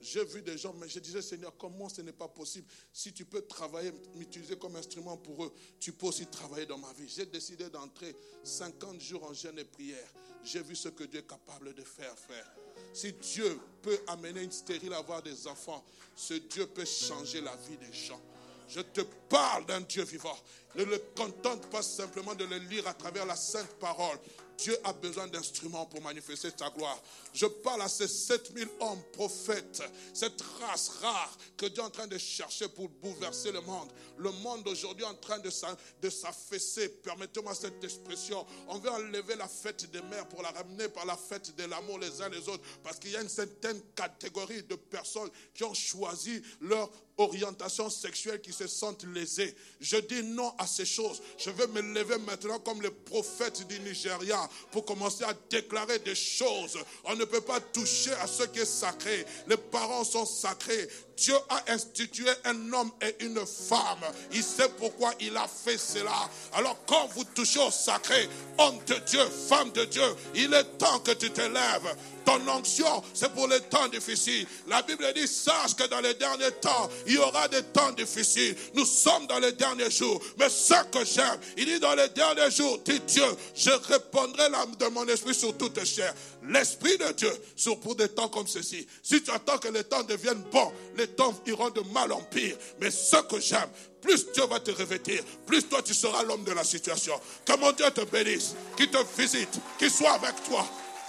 [0.01, 2.67] J'ai vu des gens, mais je disais, Seigneur, comment ce n'est pas possible?
[2.91, 6.91] Si tu peux travailler, m'utiliser comme instrument pour eux, tu peux aussi travailler dans ma
[6.93, 7.07] vie.
[7.07, 10.11] J'ai décidé d'entrer 50 jours en jeûne et prière.
[10.43, 12.51] J'ai vu ce que Dieu est capable de faire, frère.
[12.93, 15.83] Si Dieu peut amener une stérile à avoir des enfants,
[16.15, 18.19] ce Dieu peut changer la vie des gens.
[18.67, 20.37] Je te parle d'un Dieu vivant.
[20.75, 24.17] Ne le contente pas simplement de le lire à travers la sainte parole.
[24.61, 27.01] Dieu a besoin d'instruments pour manifester sa gloire.
[27.33, 29.81] Je parle à ces 7000 hommes prophètes,
[30.13, 33.89] cette race rare que Dieu est en train de chercher pour bouleverser le monde.
[34.17, 36.89] Le monde aujourd'hui est en train de s'affaisser.
[36.89, 38.45] Permettez-moi cette expression.
[38.67, 41.97] On veut enlever la fête des mères pour la ramener par la fête de l'amour
[41.97, 42.63] les uns les autres.
[42.83, 46.91] Parce qu'il y a une certaine catégorie de personnes qui ont choisi leur
[47.21, 49.55] orientation sexuelle qui se sentent lésées.
[49.79, 51.21] Je dis non à ces choses.
[51.37, 56.15] Je vais me lever maintenant comme le prophète du Nigeria pour commencer à déclarer des
[56.15, 56.77] choses.
[57.05, 59.25] On ne peut pas toucher à ce qui est sacré.
[59.47, 60.87] Les parents sont sacrés.
[61.17, 63.99] Dieu a institué un homme et une femme.
[64.31, 66.29] Il sait pourquoi il a fait cela.
[66.53, 70.99] Alors quand vous touchez au sacré, homme de Dieu, femme de Dieu, il est temps
[70.99, 71.95] que tu te lèves.
[72.25, 74.45] Ton onction, c'est pour les temps difficiles.
[74.67, 78.55] La Bible dit, sache que dans les derniers temps, il y aura des temps difficiles.
[78.75, 80.21] Nous sommes dans les derniers jours.
[80.37, 84.75] Mais ce que j'aime, il dit dans les derniers jours, dit Dieu, je répondrai l'âme
[84.75, 86.13] de mon esprit sur toute chair.
[86.49, 88.87] L'esprit de Dieu, sur pour des temps comme ceci.
[89.03, 92.55] Si tu attends que les temps deviennent bons, les temps iront de mal en pire.
[92.79, 93.69] Mais ce que j'aime,
[94.01, 97.13] plus Dieu va te revêtir, plus toi tu seras l'homme de la situation.
[97.45, 100.65] Que mon Dieu te bénisse, qu'il te visite, qu'il soit avec toi,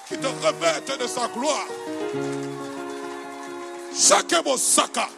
[0.07, 1.67] qu'il te revête de sa gloire.
[3.99, 5.09] Chaque saka,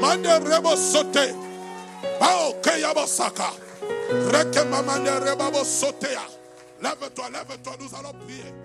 [0.00, 1.18] mande rebo sote.
[6.82, 8.63] Lève-toi, lève-toi, nous allons prier.